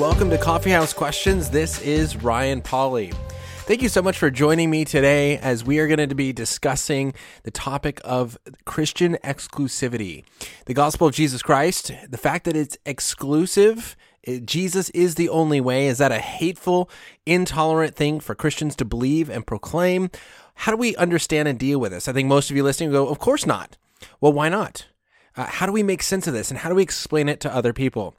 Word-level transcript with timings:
Welcome 0.00 0.28
to 0.28 0.36
Coffeehouse 0.36 0.94
Questions. 0.94 1.48
This 1.48 1.80
is 1.80 2.16
Ryan 2.16 2.60
Pauly. 2.60 3.14
Thank 3.60 3.80
you 3.80 3.88
so 3.88 4.02
much 4.02 4.18
for 4.18 4.30
joining 4.30 4.68
me 4.68 4.84
today 4.84 5.38
as 5.38 5.64
we 5.64 5.78
are 5.78 5.86
going 5.86 6.06
to 6.06 6.14
be 6.14 6.34
discussing 6.34 7.14
the 7.44 7.50
topic 7.50 8.02
of 8.04 8.36
Christian 8.66 9.16
exclusivity. 9.24 10.24
The 10.66 10.74
gospel 10.74 11.06
of 11.06 11.14
Jesus 11.14 11.42
Christ, 11.42 11.92
the 12.06 12.18
fact 12.18 12.44
that 12.44 12.54
it's 12.54 12.76
exclusive, 12.84 13.96
Jesus 14.44 14.90
is 14.90 15.14
the 15.14 15.30
only 15.30 15.62
way. 15.62 15.86
Is 15.86 15.96
that 15.96 16.12
a 16.12 16.18
hateful, 16.18 16.90
intolerant 17.24 17.94
thing 17.94 18.20
for 18.20 18.34
Christians 18.34 18.76
to 18.76 18.84
believe 18.84 19.30
and 19.30 19.46
proclaim? 19.46 20.10
How 20.56 20.72
do 20.72 20.76
we 20.76 20.94
understand 20.96 21.48
and 21.48 21.58
deal 21.58 21.78
with 21.80 21.92
this? 21.92 22.06
I 22.06 22.12
think 22.12 22.28
most 22.28 22.50
of 22.50 22.56
you 22.56 22.62
listening 22.64 22.90
go, 22.90 23.08
Of 23.08 23.18
course 23.18 23.46
not. 23.46 23.78
Well, 24.20 24.34
why 24.34 24.50
not? 24.50 24.88
Uh, 25.34 25.46
how 25.46 25.64
do 25.64 25.72
we 25.72 25.82
make 25.82 26.02
sense 26.02 26.26
of 26.26 26.34
this 26.34 26.50
and 26.50 26.60
how 26.60 26.68
do 26.68 26.74
we 26.74 26.82
explain 26.82 27.30
it 27.30 27.40
to 27.40 27.54
other 27.54 27.72
people? 27.72 28.14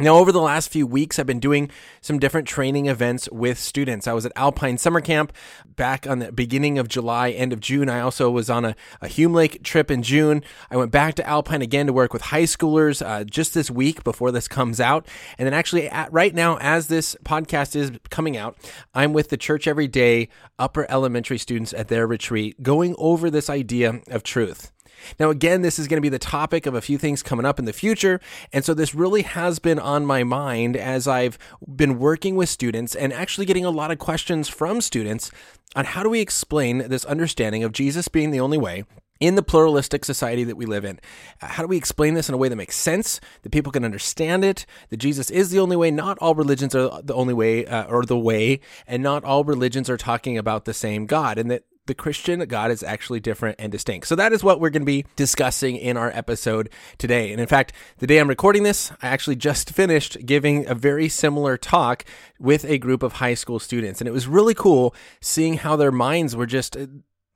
Now, 0.00 0.16
over 0.16 0.32
the 0.32 0.40
last 0.40 0.72
few 0.72 0.88
weeks, 0.88 1.20
I've 1.20 1.26
been 1.26 1.38
doing 1.38 1.70
some 2.00 2.18
different 2.18 2.48
training 2.48 2.86
events 2.86 3.28
with 3.30 3.60
students. 3.60 4.08
I 4.08 4.12
was 4.12 4.26
at 4.26 4.32
Alpine 4.34 4.76
Summer 4.76 5.00
Camp 5.00 5.32
back 5.76 6.04
on 6.04 6.18
the 6.18 6.32
beginning 6.32 6.78
of 6.78 6.88
July, 6.88 7.30
end 7.30 7.52
of 7.52 7.60
June. 7.60 7.88
I 7.88 8.00
also 8.00 8.28
was 8.28 8.50
on 8.50 8.64
a, 8.64 8.74
a 9.00 9.06
Hume 9.06 9.32
Lake 9.34 9.62
trip 9.62 9.92
in 9.92 10.02
June. 10.02 10.42
I 10.68 10.76
went 10.76 10.90
back 10.90 11.14
to 11.14 11.28
Alpine 11.28 11.62
again 11.62 11.86
to 11.86 11.92
work 11.92 12.12
with 12.12 12.22
high 12.22 12.42
schoolers 12.42 13.06
uh, 13.06 13.22
just 13.22 13.54
this 13.54 13.70
week 13.70 14.02
before 14.02 14.32
this 14.32 14.48
comes 14.48 14.80
out. 14.80 15.06
And 15.38 15.46
then, 15.46 15.54
actually, 15.54 15.88
at, 15.88 16.12
right 16.12 16.34
now, 16.34 16.58
as 16.58 16.88
this 16.88 17.14
podcast 17.24 17.76
is 17.76 17.92
coming 18.10 18.36
out, 18.36 18.58
I'm 18.94 19.12
with 19.12 19.28
the 19.28 19.36
Church 19.36 19.68
Every 19.68 19.86
Day 19.86 20.28
upper 20.58 20.90
elementary 20.90 21.38
students 21.38 21.72
at 21.72 21.86
their 21.86 22.04
retreat 22.04 22.60
going 22.64 22.96
over 22.98 23.30
this 23.30 23.48
idea 23.48 24.00
of 24.10 24.24
truth. 24.24 24.72
Now, 25.18 25.30
again, 25.30 25.62
this 25.62 25.78
is 25.78 25.88
going 25.88 25.98
to 25.98 26.02
be 26.02 26.08
the 26.08 26.18
topic 26.18 26.66
of 26.66 26.74
a 26.74 26.80
few 26.80 26.98
things 26.98 27.22
coming 27.22 27.46
up 27.46 27.58
in 27.58 27.64
the 27.64 27.72
future. 27.72 28.20
And 28.52 28.64
so 28.64 28.74
this 28.74 28.94
really 28.94 29.22
has 29.22 29.58
been 29.58 29.78
on 29.78 30.06
my 30.06 30.24
mind 30.24 30.76
as 30.76 31.06
I've 31.06 31.38
been 31.74 31.98
working 31.98 32.36
with 32.36 32.48
students 32.48 32.94
and 32.94 33.12
actually 33.12 33.46
getting 33.46 33.64
a 33.64 33.70
lot 33.70 33.90
of 33.90 33.98
questions 33.98 34.48
from 34.48 34.80
students 34.80 35.30
on 35.76 35.84
how 35.84 36.02
do 36.02 36.10
we 36.10 36.20
explain 36.20 36.88
this 36.88 37.04
understanding 37.04 37.64
of 37.64 37.72
Jesus 37.72 38.08
being 38.08 38.30
the 38.30 38.40
only 38.40 38.58
way 38.58 38.84
in 39.20 39.36
the 39.36 39.42
pluralistic 39.42 40.04
society 40.04 40.44
that 40.44 40.56
we 40.56 40.66
live 40.66 40.84
in. 40.84 40.98
How 41.38 41.62
do 41.62 41.68
we 41.68 41.76
explain 41.76 42.14
this 42.14 42.28
in 42.28 42.34
a 42.34 42.38
way 42.38 42.48
that 42.48 42.56
makes 42.56 42.76
sense, 42.76 43.20
that 43.42 43.52
people 43.52 43.72
can 43.72 43.84
understand 43.84 44.44
it, 44.44 44.66
that 44.90 44.96
Jesus 44.96 45.30
is 45.30 45.50
the 45.50 45.60
only 45.60 45.76
way, 45.76 45.90
not 45.90 46.18
all 46.18 46.34
religions 46.34 46.74
are 46.74 47.00
the 47.02 47.14
only 47.14 47.34
way 47.34 47.64
uh, 47.64 47.84
or 47.84 48.04
the 48.04 48.18
way, 48.18 48.60
and 48.86 49.02
not 49.02 49.24
all 49.24 49.44
religions 49.44 49.88
are 49.88 49.96
talking 49.96 50.36
about 50.36 50.64
the 50.64 50.74
same 50.74 51.06
God, 51.06 51.38
and 51.38 51.50
that 51.50 51.64
the 51.86 51.94
Christian 51.94 52.40
God 52.46 52.70
is 52.70 52.82
actually 52.82 53.20
different 53.20 53.56
and 53.58 53.70
distinct. 53.70 54.06
So 54.06 54.16
that 54.16 54.32
is 54.32 54.42
what 54.42 54.60
we're 54.60 54.70
going 54.70 54.82
to 54.82 54.86
be 54.86 55.04
discussing 55.16 55.76
in 55.76 55.96
our 55.96 56.10
episode 56.10 56.70
today. 56.98 57.30
And 57.32 57.40
in 57.40 57.46
fact, 57.46 57.72
the 57.98 58.06
day 58.06 58.18
I'm 58.18 58.28
recording 58.28 58.62
this, 58.62 58.90
I 59.02 59.08
actually 59.08 59.36
just 59.36 59.70
finished 59.70 60.24
giving 60.24 60.66
a 60.66 60.74
very 60.74 61.08
similar 61.08 61.56
talk 61.56 62.04
with 62.38 62.64
a 62.64 62.78
group 62.78 63.02
of 63.02 63.14
high 63.14 63.34
school 63.34 63.58
students. 63.58 64.00
And 64.00 64.08
it 64.08 64.12
was 64.12 64.26
really 64.26 64.54
cool 64.54 64.94
seeing 65.20 65.58
how 65.58 65.76
their 65.76 65.92
minds 65.92 66.34
were 66.34 66.46
just 66.46 66.76
uh, 66.76 66.86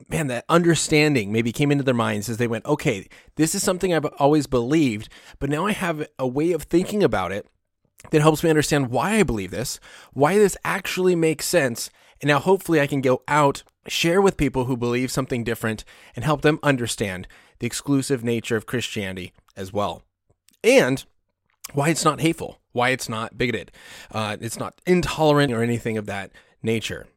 man, 0.07 0.27
that 0.27 0.45
understanding 0.49 1.31
maybe 1.31 1.51
came 1.51 1.71
into 1.71 1.83
their 1.83 1.93
minds 1.93 2.29
as 2.29 2.37
they 2.37 2.47
went, 2.47 2.65
okay, 2.65 3.07
this 3.35 3.53
is 3.53 3.61
something 3.61 3.93
I've 3.93 4.05
always 4.17 4.47
believed, 4.47 5.09
but 5.39 5.49
now 5.49 5.65
I 5.67 5.73
have 5.73 6.07
a 6.17 6.27
way 6.27 6.51
of 6.53 6.63
thinking 6.63 7.03
about 7.03 7.31
it 7.31 7.45
that 8.11 8.21
helps 8.21 8.43
me 8.43 8.49
understand 8.49 8.89
why 8.89 9.15
I 9.15 9.23
believe 9.23 9.51
this, 9.51 9.79
why 10.13 10.37
this 10.37 10.57
actually 10.63 11.15
makes 11.15 11.45
sense. 11.45 11.89
And 12.21 12.29
now 12.29 12.39
hopefully 12.39 12.79
I 12.79 12.87
can 12.87 13.01
go 13.01 13.21
out 13.27 13.63
share 13.87 14.21
with 14.21 14.37
people 14.37 14.65
who 14.65 14.77
believe 14.77 15.11
something 15.11 15.43
different 15.43 15.83
and 16.15 16.25
help 16.25 16.41
them 16.41 16.59
understand 16.63 17.27
the 17.59 17.67
exclusive 17.67 18.23
nature 18.23 18.55
of 18.55 18.65
Christianity 18.65 19.33
as 19.55 19.73
well. 19.73 20.03
And 20.63 21.03
why 21.73 21.89
it's 21.89 22.05
not 22.05 22.21
hateful, 22.21 22.59
why 22.71 22.89
it's 22.89 23.09
not 23.09 23.37
bigoted, 23.37 23.71
uh, 24.11 24.37
it's 24.41 24.59
not 24.59 24.81
intolerant 24.85 25.53
or 25.53 25.63
anything 25.63 25.97
of 25.97 26.05
that 26.07 26.31
nature. 26.61 27.07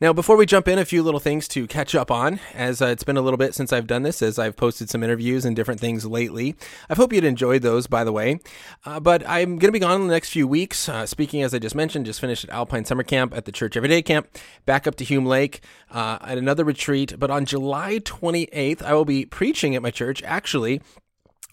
Now, 0.00 0.12
before 0.12 0.36
we 0.36 0.46
jump 0.46 0.68
in, 0.68 0.78
a 0.78 0.84
few 0.84 1.02
little 1.02 1.20
things 1.20 1.48
to 1.48 1.66
catch 1.66 1.94
up 1.94 2.10
on, 2.10 2.38
as 2.54 2.82
uh, 2.82 2.86
it's 2.86 3.04
been 3.04 3.16
a 3.16 3.22
little 3.22 3.38
bit 3.38 3.54
since 3.54 3.72
I've 3.72 3.86
done 3.86 4.02
this, 4.02 4.20
as 4.20 4.38
I've 4.38 4.56
posted 4.56 4.90
some 4.90 5.02
interviews 5.02 5.44
and 5.44 5.56
different 5.56 5.80
things 5.80 6.04
lately. 6.04 6.54
I 6.90 6.94
hope 6.94 7.12
you'd 7.12 7.24
enjoyed 7.24 7.62
those, 7.62 7.86
by 7.86 8.04
the 8.04 8.12
way. 8.12 8.40
Uh, 8.84 9.00
but 9.00 9.26
I'm 9.26 9.58
going 9.58 9.68
to 9.68 9.72
be 9.72 9.78
gone 9.78 10.02
in 10.02 10.08
the 10.08 10.12
next 10.12 10.30
few 10.30 10.46
weeks. 10.46 10.88
Uh, 10.88 11.06
speaking, 11.06 11.42
as 11.42 11.54
I 11.54 11.58
just 11.58 11.74
mentioned, 11.74 12.06
just 12.06 12.20
finished 12.20 12.44
at 12.44 12.50
Alpine 12.50 12.84
Summer 12.84 13.02
Camp 13.02 13.34
at 13.34 13.46
the 13.46 13.52
Church 13.52 13.76
Everyday 13.76 14.02
Camp, 14.02 14.28
back 14.66 14.86
up 14.86 14.96
to 14.96 15.04
Hume 15.04 15.26
Lake 15.26 15.62
uh, 15.90 16.18
at 16.20 16.38
another 16.38 16.64
retreat. 16.64 17.18
But 17.18 17.30
on 17.30 17.46
July 17.46 17.98
28th, 18.00 18.82
I 18.82 18.92
will 18.92 19.04
be 19.04 19.24
preaching 19.24 19.74
at 19.74 19.82
my 19.82 19.90
church, 19.90 20.22
actually 20.24 20.80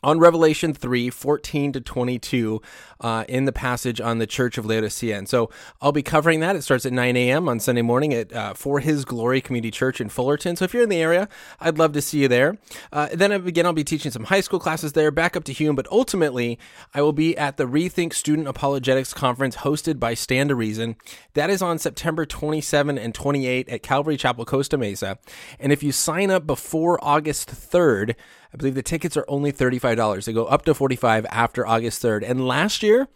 on 0.03 0.19
Revelation 0.19 0.74
3 0.74 1.09
14 1.09 1.74
to 1.74 1.81
22 1.81 2.62
uh, 3.00 3.25
in 3.28 3.46
the 3.46 3.52
passage 3.52 4.02
on 4.02 4.18
the 4.18 4.28
Church 4.28 4.58
of 4.58 4.66
Laodicea. 4.66 5.18
And 5.18 5.28
so 5.28 5.50
I'll 5.81 5.91
be 5.91 6.03
covering 6.03 6.40
that. 6.41 6.56
It 6.56 6.62
starts 6.64 6.86
at 6.86 6.94
9 6.94 7.16
a.m. 7.16 7.47
on 7.50 7.59
Sunday 7.59 7.81
morning 7.81 8.14
at 8.14 8.34
uh, 8.34 8.53
For 8.53 8.80
His 8.80 9.06
Glory 9.06 9.41
Community 9.41 9.72
Church 9.72 10.02
in 10.02 10.09
Fullerton. 10.09 10.56
So 10.56 10.66
if 10.66 10.74
you're 10.74 10.84
in 10.84 10.90
the 10.90 11.02
area, 11.02 11.30
I'd 11.59 11.78
love 11.78 11.94
to 11.94 12.02
see 12.02 12.22
you 12.22 12.28
there. 12.28 12.58
Uh, 12.91 13.09
then 13.14 13.31
again, 13.31 13.66
I'll 13.66 13.74
be 13.74 13.84
teaching 13.84 14.12
some 14.12 14.25
high 14.25 14.41
school 14.41 14.59
classes 14.59 14.94
there, 14.94 15.12
back 15.12 15.36
up 15.36 15.44
to 15.46 15.53
Hume. 15.53 15.75
But 15.75 15.88
ultimately, 15.91 16.59
I 16.94 17.02
will 17.02 17.14
be 17.14 17.38
at 17.38 17.58
the 17.58 17.66
Rethink 17.66 18.14
Student 18.14 18.47
Apologetics 18.47 19.14
Conference 19.14 19.58
hosted 19.58 20.00
by 20.00 20.14
Stand 20.14 20.50
to 20.50 20.56
Reason. 20.56 20.96
That 21.34 21.50
is 21.50 21.62
on 21.62 21.80
September 21.80 22.25
27 22.25 22.97
and 22.97 23.14
28 23.14 23.70
at 23.70 23.84
Calvary 23.84 24.18
Chapel, 24.18 24.46
Costa 24.46 24.78
Mesa. 24.78 25.18
And 25.59 25.72
if 25.72 25.84
you 25.84 25.91
sign 25.91 26.31
up 26.31 26.46
before 26.46 27.03
August 27.03 27.50
3rd, 27.50 28.16
I 28.53 28.58
believe 28.58 28.75
the 28.75 28.84
tickets 28.84 29.18
are 29.18 29.25
only 29.28 29.52
$35. 29.52 30.25
They 30.25 30.34
go 30.34 30.46
up 30.46 30.64
to 30.66 30.74
45 30.74 31.25
after 31.30 31.66
August 31.66 32.03
3rd. 32.03 32.30
And 32.30 32.47
last 32.47 32.84
year, 32.84 33.08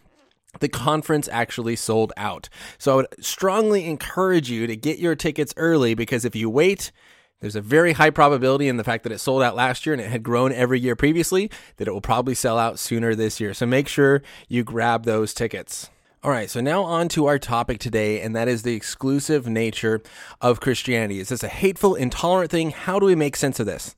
the 0.59 0.70
conference 0.70 1.30
actually 1.31 1.75
sold 1.75 2.12
out. 2.18 2.50
So 2.80 2.94
I 2.94 2.96
would 2.96 3.08
strongly 3.20 3.86
encourage 3.86 4.50
you 4.50 4.66
to 4.66 4.75
get 4.75 4.98
your 4.98 5.16
tickets 5.16 5.53
early 5.58 5.94
because 5.94 6.25
if 6.25 6.36
you 6.36 6.50
wait, 6.50 6.92
there's 7.40 7.56
a 7.56 7.62
very 7.62 7.94
high 7.94 8.09
probability 8.09 8.68
in 8.68 8.78
the 8.78 8.84
fact 8.84 9.03
that 9.03 9.12
it 9.12 9.20
sold 9.20 9.44
out 9.44 9.56
last 9.56 9.86
year 9.86 9.94
and 9.94 10.02
it 10.02 10.09
had 10.09 10.24
grown 10.24 10.52
every 10.52 10.80
year 10.80 10.96
previously 10.96 11.52
that 11.75 11.88
it 11.88 11.92
will 11.92 12.02
probably 12.02 12.34
sell 12.34 12.58
out 12.58 12.80
sooner 12.80 13.14
this 13.14 13.40
year. 13.40 13.54
So 13.54 13.68
make 13.68 13.88
sure 13.88 14.24
you 14.48 14.64
grab 14.64 15.06
those 15.06 15.36
tickets. 15.36 15.92
All 16.23 16.31
right, 16.31 16.50
so 16.50 16.61
now 16.61 16.81
on 16.81 17.09
to 17.09 17.28
our 17.28 17.38
topic 17.38 17.78
today, 17.78 18.22
and 18.22 18.35
that 18.35 18.47
is 18.47 18.63
the 18.63 18.73
exclusive 18.73 19.47
nature 19.47 20.01
of 20.41 20.59
Christianity. 20.59 21.19
Is 21.19 21.29
this 21.29 21.44
a 21.44 21.47
hateful, 21.47 21.94
intolerant 21.94 22.50
thing? 22.50 22.72
How 22.72 23.00
do 23.00 23.05
we 23.05 23.13
make 23.13 23.35
sense 23.35 23.59
of 23.59 23.67
this? 23.67 23.95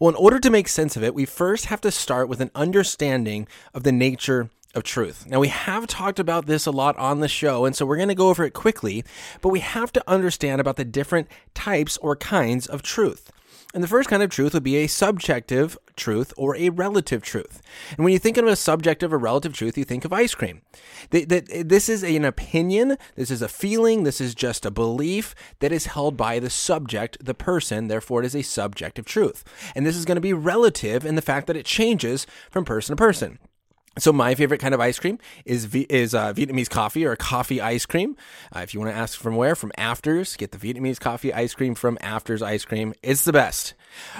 Well, 0.00 0.08
in 0.08 0.16
order 0.16 0.40
to 0.40 0.48
make 0.48 0.66
sense 0.66 0.96
of 0.96 1.04
it, 1.04 1.14
we 1.14 1.26
first 1.26 1.66
have 1.66 1.82
to 1.82 1.90
start 1.90 2.26
with 2.26 2.40
an 2.40 2.50
understanding 2.54 3.46
of 3.74 3.82
the 3.82 3.92
nature 3.92 4.48
of 4.74 4.82
truth. 4.82 5.26
Now, 5.26 5.40
we 5.40 5.48
have 5.48 5.86
talked 5.86 6.18
about 6.18 6.46
this 6.46 6.66
a 6.66 6.70
lot 6.70 6.96
on 6.98 7.20
the 7.20 7.28
show, 7.28 7.64
and 7.64 7.74
so 7.74 7.86
we're 7.86 7.96
going 7.96 8.08
to 8.08 8.14
go 8.14 8.28
over 8.28 8.44
it 8.44 8.52
quickly, 8.52 9.04
but 9.40 9.48
we 9.48 9.60
have 9.60 9.92
to 9.92 10.04
understand 10.06 10.60
about 10.60 10.76
the 10.76 10.84
different 10.84 11.28
types 11.54 11.96
or 11.98 12.16
kinds 12.16 12.66
of 12.66 12.82
truth. 12.82 13.30
And 13.74 13.84
the 13.84 13.88
first 13.88 14.08
kind 14.08 14.22
of 14.22 14.30
truth 14.30 14.54
would 14.54 14.62
be 14.62 14.76
a 14.76 14.86
subjective 14.86 15.76
truth 15.94 16.32
or 16.38 16.56
a 16.56 16.70
relative 16.70 17.22
truth. 17.22 17.60
And 17.90 17.98
when 18.04 18.14
you 18.14 18.18
think 18.18 18.38
of 18.38 18.46
a 18.46 18.56
subjective 18.56 19.12
or 19.12 19.18
relative 19.18 19.52
truth, 19.52 19.76
you 19.76 19.84
think 19.84 20.06
of 20.06 20.12
ice 20.12 20.34
cream. 20.34 20.62
This 21.10 21.88
is 21.90 22.02
an 22.02 22.24
opinion, 22.24 22.96
this 23.14 23.30
is 23.30 23.42
a 23.42 23.48
feeling, 23.48 24.04
this 24.04 24.22
is 24.22 24.34
just 24.34 24.64
a 24.64 24.70
belief 24.70 25.34
that 25.60 25.70
is 25.70 25.86
held 25.86 26.16
by 26.16 26.38
the 26.38 26.48
subject, 26.48 27.22
the 27.22 27.34
person, 27.34 27.88
therefore 27.88 28.22
it 28.22 28.26
is 28.26 28.36
a 28.36 28.42
subjective 28.42 29.04
truth. 29.04 29.44
And 29.74 29.84
this 29.84 29.96
is 29.96 30.06
going 30.06 30.16
to 30.16 30.22
be 30.22 30.32
relative 30.32 31.04
in 31.04 31.14
the 31.14 31.22
fact 31.22 31.46
that 31.46 31.56
it 31.56 31.66
changes 31.66 32.26
from 32.50 32.64
person 32.64 32.96
to 32.96 33.00
person. 33.00 33.38
So 33.98 34.12
my 34.12 34.34
favorite 34.34 34.60
kind 34.60 34.74
of 34.74 34.80
ice 34.80 34.98
cream 34.98 35.18
is 35.44 35.74
is 35.74 36.14
uh, 36.14 36.32
Vietnamese 36.32 36.70
coffee 36.70 37.04
or 37.04 37.16
coffee 37.16 37.60
ice 37.60 37.86
cream. 37.86 38.16
Uh, 38.54 38.60
if 38.60 38.74
you 38.74 38.80
want 38.80 38.92
to 38.92 38.96
ask 38.96 39.18
from 39.18 39.36
where, 39.36 39.54
from 39.54 39.72
Afters, 39.76 40.36
get 40.36 40.52
the 40.52 40.58
Vietnamese 40.58 41.00
coffee 41.00 41.32
ice 41.32 41.54
cream 41.54 41.74
from 41.74 41.98
Afters 42.00 42.42
Ice 42.42 42.64
Cream. 42.64 42.94
It's 43.02 43.24
the 43.24 43.32
best. 43.32 43.74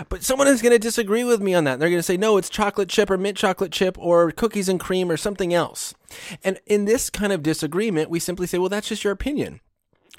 But 0.08 0.22
someone 0.22 0.48
is 0.48 0.62
going 0.62 0.72
to 0.72 0.78
disagree 0.78 1.24
with 1.24 1.40
me 1.40 1.54
on 1.54 1.64
that. 1.64 1.78
They're 1.78 1.88
going 1.88 1.98
to 1.98 2.02
say 2.02 2.16
no, 2.16 2.36
it's 2.36 2.48
chocolate 2.48 2.88
chip 2.88 3.10
or 3.10 3.18
mint 3.18 3.36
chocolate 3.36 3.72
chip 3.72 3.96
or 3.98 4.30
cookies 4.32 4.68
and 4.68 4.80
cream 4.80 5.10
or 5.10 5.16
something 5.16 5.54
else. 5.54 5.94
And 6.42 6.58
in 6.66 6.84
this 6.84 7.10
kind 7.10 7.32
of 7.32 7.42
disagreement, 7.42 8.10
we 8.10 8.18
simply 8.18 8.46
say, 8.46 8.58
well, 8.58 8.68
that's 8.68 8.88
just 8.88 9.04
your 9.04 9.12
opinion. 9.12 9.60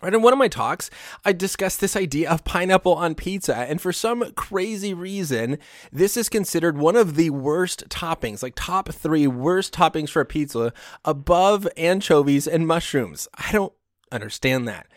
Right, 0.02 0.14
in 0.14 0.22
one 0.22 0.32
of 0.32 0.40
my 0.40 0.48
talks, 0.48 0.90
I 1.26 1.34
discussed 1.34 1.82
this 1.82 1.98
idea 1.98 2.30
of 2.32 2.46
pineapple 2.46 2.94
on 2.94 3.16
pizza, 3.16 3.56
and 3.56 3.82
for 3.82 3.92
some 3.92 4.32
crazy 4.34 4.94
reason, 4.94 5.58
this 5.92 6.16
is 6.16 6.30
considered 6.30 6.78
one 6.78 6.96
of 6.96 7.16
the 7.16 7.32
worst 7.32 7.90
toppings, 7.90 8.42
like 8.42 8.54
top 8.56 8.90
three 8.94 9.28
worst 9.28 9.74
toppings 9.74 10.10
for 10.10 10.22
a 10.22 10.26
pizza, 10.26 10.72
above 11.04 11.68
anchovies 11.76 12.48
and 12.48 12.66
mushrooms. 12.66 13.28
I 13.36 13.52
don't 13.52 13.74
understand 14.10 14.70
that. 14.70 14.88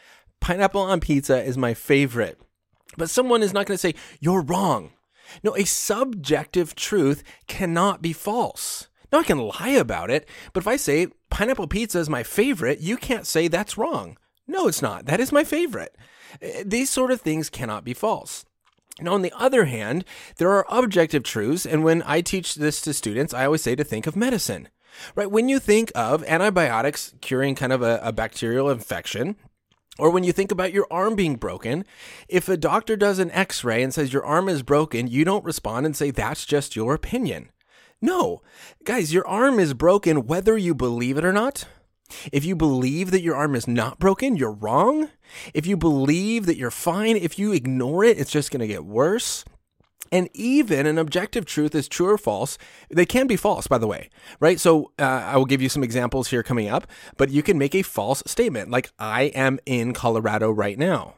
Pineapple 0.41 0.83
on 0.83 1.01
pizza 1.01 1.43
is 1.43 1.59
my 1.59 1.75
favorite, 1.75 2.41
but 2.97 3.11
someone 3.11 3.43
is 3.43 3.53
not 3.53 3.67
going 3.67 3.75
to 3.77 3.81
say, 3.81 3.95
You're 4.21 4.43
wrong. 4.43 4.93
No, 5.43 5.57
a 5.57 5.65
subjective 5.65 6.77
truth 6.77 7.25
cannot 7.49 8.03
be 8.03 8.13
false. 8.13 8.89
Now, 9.13 9.19
I 9.19 9.25
can 9.25 9.39
lie 9.39 9.77
about 9.79 10.11
it, 10.11 10.29
but 10.53 10.63
if 10.63 10.69
I 10.69 10.77
say 10.77 11.09
pineapple 11.29 11.67
pizza 11.67 11.99
is 11.99 12.09
my 12.09 12.23
favorite, 12.23 12.81
you 12.81 12.97
can't 12.97 13.27
say 13.27 13.49
that's 13.49 13.77
wrong. 13.77 14.17
No, 14.47 14.69
it's 14.69 14.83
not. 14.83 15.07
That 15.07 15.21
is 15.21 15.33
my 15.33 15.45
favorite. 15.45 15.97
Uh, 16.43 16.63
these 16.65 16.91
sort 16.91 17.11
of 17.11 17.21
things 17.21 17.51
cannot 17.51 17.85
be 17.85 17.95
false. 17.95 18.45
Now, 19.01 19.15
on 19.15 19.23
the 19.23 19.33
other 19.37 19.65
hand, 19.65 20.05
there 20.37 20.51
are 20.51 20.67
objective 20.69 21.23
truths, 21.23 21.65
and 21.65 21.83
when 21.83 22.03
I 22.05 22.21
teach 22.21 22.57
this 22.57 22.81
to 22.83 22.93
students, 22.93 23.33
I 23.33 23.47
always 23.47 23.63
say 23.63 23.75
to 23.75 23.85
think 23.85 24.07
of 24.07 24.17
medicine. 24.17 24.69
right? 25.15 25.31
When 25.31 25.49
you 25.49 25.59
think 25.59 25.91
of 25.95 26.25
antibiotics 26.25 27.15
curing 27.21 27.55
kind 27.55 27.73
of 27.73 27.83
a, 27.83 28.01
a 28.03 28.13
bacterial 28.13 28.71
infection, 28.71 29.37
or 29.99 30.11
when 30.11 30.25
you 30.25 30.33
think 30.33 30.51
about 30.51 30.73
your 30.73 30.87
arm 30.91 31.15
being 31.15 31.37
broken, 31.37 31.85
if 32.29 32.49
a 32.49 32.57
doctor 32.57 32.97
does 32.97 33.19
an 33.19 33.31
x 33.33 33.63
ray 33.63 33.83
and 33.83 33.93
says 33.93 34.13
your 34.13 34.25
arm 34.25 34.49
is 34.49 34.63
broken, 34.63 35.07
you 35.07 35.25
don't 35.25 35.45
respond 35.45 35.87
and 35.87 35.97
say 35.97 36.11
that's 36.11 36.47
just 36.47 36.77
your 36.77 36.95
opinion. 36.95 37.51
No, 38.01 38.43
guys, 38.85 39.13
your 39.13 39.27
arm 39.29 39.59
is 39.59 39.75
broken 39.75 40.27
whether 40.27 40.57
you 40.57 40.75
believe 40.75 41.19
it 41.19 41.25
or 41.25 41.33
not. 41.33 41.67
If 42.33 42.45
you 42.45 42.57
believe 42.57 43.11
that 43.11 43.23
your 43.23 43.37
arm 43.37 43.55
is 43.55 43.69
not 43.69 43.99
broken, 43.99 44.37
you're 44.37 44.53
wrong. 44.53 45.09
If 45.55 45.67
you 45.67 45.77
believe 45.77 46.47
that 46.47 46.57
you're 46.57 46.71
fine, 46.71 47.17
if 47.17 47.39
you 47.39 47.53
ignore 47.53 48.05
it, 48.05 48.19
it's 48.19 48.31
just 48.31 48.51
going 48.51 48.61
to 48.61 48.67
get 48.67 48.85
worse. 48.85 49.45
And 50.11 50.29
even 50.35 50.87
an 50.87 50.99
objective 50.99 51.47
truth 51.47 51.75
is 51.75 51.89
true 51.89 52.11
or 52.11 52.19
false. 52.19 52.59
They 52.91 53.07
can 53.07 53.27
be 53.27 53.37
false, 53.37 53.67
by 53.67 53.79
the 53.79 53.87
way, 53.87 54.11
right? 54.41 54.61
So 54.61 54.93
uh, 54.99 55.05
I 55.05 55.39
will 55.39 55.47
give 55.47 55.63
you 55.63 55.71
some 55.71 55.83
examples 55.83 56.29
here 56.29 56.43
coming 56.43 56.69
up, 56.69 56.87
but 57.17 57.31
you 57.31 57.43
can 57.43 57.57
make 57.57 57.75
a 57.75 57.81
false 57.81 58.23
statement 58.27 58.71
like, 58.71 58.91
I 58.99 59.25
am 59.35 59.59
in 59.65 59.95
Colorado 59.95 60.51
right 60.51 60.79
now. 60.79 61.15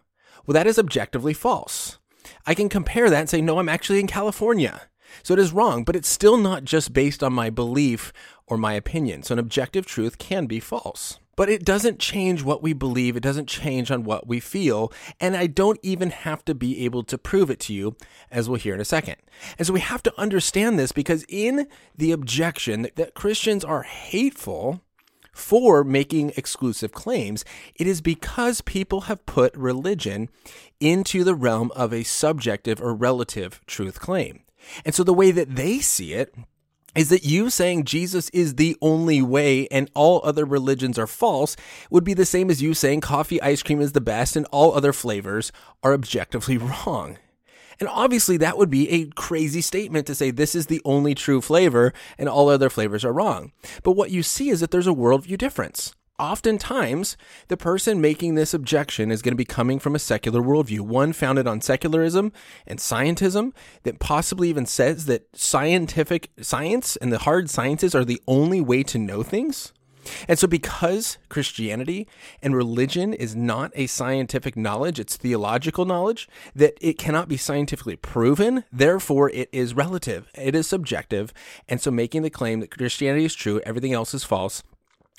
Well, 0.46 0.52
that 0.52 0.69
is 0.69 0.79
objectively 0.79 1.35
false. 1.35 1.99
I 2.46 2.55
can 2.55 2.69
compare 2.69 3.11
that 3.11 3.20
and 3.20 3.29
say, 3.29 3.41
no, 3.41 3.58
I'm 3.58 3.69
actually 3.69 3.99
in 3.99 4.06
California. 4.06 4.82
So 5.23 5.35
it 5.35 5.41
is 5.41 5.52
wrong, 5.52 5.85
but 5.85 5.96
it's 5.96 6.08
still 6.08 6.37
not 6.37 6.64
just 6.64 6.93
based 6.93 7.23
on 7.23 7.32
my 7.32 7.50
belief 7.50 8.12
or 8.46 8.56
my 8.58 8.75
opinion. 8.75 9.23
So 9.23 9.35
an 9.35 9.38
objective 9.38 9.87
truth 9.87 10.19
can 10.19 10.46
be 10.46 10.61
false. 10.61 11.19
But 11.37 11.49
it 11.49 11.64
doesn't 11.64 11.99
change 11.99 12.44
what 12.44 12.62
we 12.62 12.73
believe. 12.73 13.17
It 13.17 13.23
doesn't 13.23 13.49
change 13.49 13.91
on 13.91 14.05
what 14.05 14.29
we 14.29 14.38
feel. 14.38 14.93
And 15.20 15.37
I 15.37 15.49
don't 15.49 15.81
even 15.82 16.11
have 16.11 16.44
to 16.44 16.55
be 16.55 16.85
able 16.85 17.02
to 17.05 17.19
prove 17.19 17.50
it 17.50 17.58
to 17.61 17.75
you, 17.75 17.96
as 18.31 18.49
we'll 18.49 18.61
hear 18.61 18.75
in 18.75 18.81
a 18.81 18.85
second. 18.85 19.17
And 19.58 19.67
so 19.67 19.73
we 19.73 19.81
have 19.81 20.02
to 20.05 20.14
understand 20.17 20.79
this 20.79 20.93
because 20.93 21.25
in 21.29 21.67
the 21.96 22.12
objection 22.12 22.88
that 22.94 23.14
Christians 23.14 23.64
are 23.64 23.82
hateful 23.82 24.81
for 25.32 25.82
making 25.82 26.32
exclusive 26.37 26.93
claims, 26.93 27.44
it 27.75 27.88
is 27.88 28.00
because 28.00 28.61
people 28.61 29.02
have 29.02 29.26
put 29.26 29.56
religion 29.56 30.29
into 30.79 31.25
the 31.25 31.35
realm 31.35 31.73
of 31.75 31.93
a 31.93 32.05
subjective 32.05 32.81
or 32.81 32.94
relative 32.94 33.61
truth 33.67 33.99
claim. 33.99 34.43
And 34.85 34.94
so 34.94 35.02
the 35.02 35.12
way 35.12 35.32
that 35.32 35.56
they 35.56 35.81
see 35.81 36.12
it 36.14 36.32
is 36.94 37.08
that 37.08 37.25
you 37.25 37.50
saying 37.50 37.85
Jesus 37.85 38.29
is 38.31 38.55
the 38.55 38.76
only 38.81 39.20
way 39.20 39.67
and 39.69 39.91
all 39.94 40.20
other 40.25 40.44
religions 40.44 40.99
are 40.99 41.06
false 41.06 41.56
would 41.91 42.05
be 42.05 42.14
the 42.14 42.25
same 42.25 42.50
as 42.50 42.62
you 42.62 42.75
saying 42.75 43.00
coffee 43.00 43.41
ice 43.43 43.62
cream 43.62 43.81
is 43.81 43.93
the 43.93 44.00
best 44.00 44.37
and 44.37 44.46
all 44.52 44.75
other 44.75 44.93
flavors 44.93 45.52
are 45.82 45.93
objectively 45.93 46.56
wrong. 46.87 47.19
And 47.81 47.88
obviously, 47.88 48.37
that 48.37 48.56
would 48.56 48.70
be 48.70 48.88
a 48.88 49.06
crazy 49.11 49.61
statement 49.61 50.06
to 50.06 50.14
say 50.14 50.31
this 50.31 50.55
is 50.55 50.67
the 50.67 50.81
only 50.85 51.14
true 51.14 51.41
flavor 51.41 51.93
and 52.17 52.29
all 52.29 52.49
other 52.49 52.70
flavors 52.70 53.05
are 53.05 53.12
wrong. 53.12 53.50
But 53.82 53.93
what 53.93 54.12
you 54.12 54.23
see 54.23 54.49
is 54.50 54.61
that 54.61 54.70
there's 54.70 54.87
a 54.87 54.91
worldview 54.91 55.38
difference 55.38 55.93
oftentimes 56.19 57.17
the 57.49 57.57
person 57.57 58.01
making 58.01 58.35
this 58.35 58.55
objection 58.55 59.11
is 59.11 59.23
going 59.23 59.33
to 59.33 59.37
be 59.37 59.45
coming 59.45 59.79
from 59.79 59.95
a 59.95 59.99
secular 59.99 60.41
worldview, 60.41 60.81
one 60.81 61.13
founded 61.13 61.47
on 61.47 61.61
secularism 61.61 62.33
and 62.67 62.79
scientism 62.79 63.53
that 63.83 63.99
possibly 63.99 64.49
even 64.49 64.67
says 64.67 65.07
that 65.07 65.27
scientific 65.35 66.31
science 66.41 66.97
and 66.97 67.13
the 67.13 67.19
hard 67.19 67.51
sciences 67.51 67.95
are 67.95 68.05
the 68.05 68.23
only 68.27 68.61
way 68.61 68.83
to 68.83 68.99
know 68.99 69.23
things. 69.23 69.73
And 70.29 70.39
so, 70.39 70.47
because 70.47 71.19
Christianity 71.29 72.07
and 72.43 72.55
religion 72.55 73.15
is 73.15 73.35
not 73.35 73.73
a 73.75 73.87
scientific 73.87 74.57
knowledge, 74.57 75.01
it's 75.01 75.17
theological 75.17 75.85
knowledge, 75.85 76.29
that 76.55 76.77
it 76.81 76.99
cannot 76.99 77.29
be 77.29 77.37
scientifically 77.37 77.97
proven, 77.97 78.65
therefore, 78.73 79.31
it 79.31 79.49
is 79.51 79.75
relative, 79.75 80.29
it 80.35 80.55
is 80.55 80.67
subjective. 80.67 81.33
And 81.69 81.81
so, 81.81 81.91
making 81.91 82.23
the 82.23 82.31
claim 82.31 82.61
that 82.61 82.71
Christianity 82.71 83.25
is 83.25 83.35
true, 83.35 83.61
everything 83.65 83.93
else 83.93 84.13
is 84.15 84.25
false, 84.25 84.63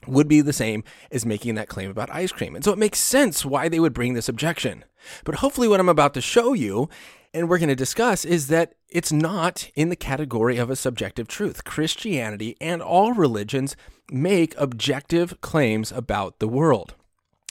would 0.08 0.28
be 0.28 0.42
the 0.42 0.54
same 0.54 0.84
as 1.12 1.26
making 1.26 1.56
that 1.56 1.70
claim 1.70 1.90
about 1.90 2.14
ice 2.14 2.32
cream. 2.32 2.56
And 2.56 2.64
so 2.64 2.72
it 2.72 2.78
makes 2.78 3.00
sense 3.00 3.46
why 3.46 3.70
they 3.70 3.80
would 3.80 3.94
bring 3.94 4.14
this 4.14 4.30
objection. 4.30 4.86
But 5.24 5.36
hopefully, 5.36 5.68
what 5.68 5.80
I'm 5.80 5.90
about 5.90 6.14
to 6.16 6.22
show 6.22 6.54
you 6.54 6.90
and 7.36 7.50
we're 7.50 7.58
going 7.58 7.68
to 7.68 7.76
discuss 7.76 8.24
is 8.24 8.48
that 8.48 8.76
it's 8.88 9.12
not 9.12 9.70
in 9.76 9.90
the 9.90 9.98
category 9.98 10.58
of 10.58 10.70
a 10.70 10.76
subjective 10.76 11.28
truth. 11.28 11.66
Christianity 11.66 12.56
and 12.62 12.82
all 12.82 13.12
religions 13.12 13.76
make 14.10 14.56
objective 14.58 15.42
claims 15.42 15.92
about 15.92 16.40
the 16.40 16.48
world. 16.48 16.96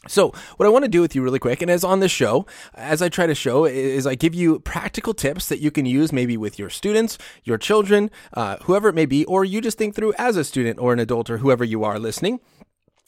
So, 0.06 0.32
what 0.56 0.66
I 0.66 0.68
want 0.68 0.84
to 0.84 0.90
do 0.90 1.00
with 1.00 1.14
you 1.14 1.22
really 1.22 1.38
quick, 1.38 1.62
and 1.62 1.70
as 1.70 1.82
on 1.82 2.00
this 2.00 2.12
show, 2.12 2.46
as 2.74 3.00
I 3.00 3.08
try 3.08 3.26
to 3.26 3.34
show, 3.34 3.64
is 3.64 4.06
I 4.06 4.14
give 4.14 4.34
you 4.34 4.60
practical 4.60 5.14
tips 5.14 5.48
that 5.48 5.60
you 5.60 5.70
can 5.70 5.86
use 5.86 6.12
maybe 6.12 6.36
with 6.36 6.58
your 6.58 6.68
students, 6.68 7.16
your 7.42 7.56
children, 7.56 8.10
uh, 8.34 8.58
whoever 8.62 8.88
it 8.88 8.94
may 8.94 9.06
be, 9.06 9.24
or 9.24 9.44
you 9.44 9.60
just 9.60 9.78
think 9.78 9.94
through 9.94 10.12
as 10.18 10.36
a 10.36 10.44
student 10.44 10.78
or 10.78 10.92
an 10.92 10.98
adult 10.98 11.30
or 11.30 11.38
whoever 11.38 11.64
you 11.64 11.84
are 11.84 11.98
listening. 11.98 12.40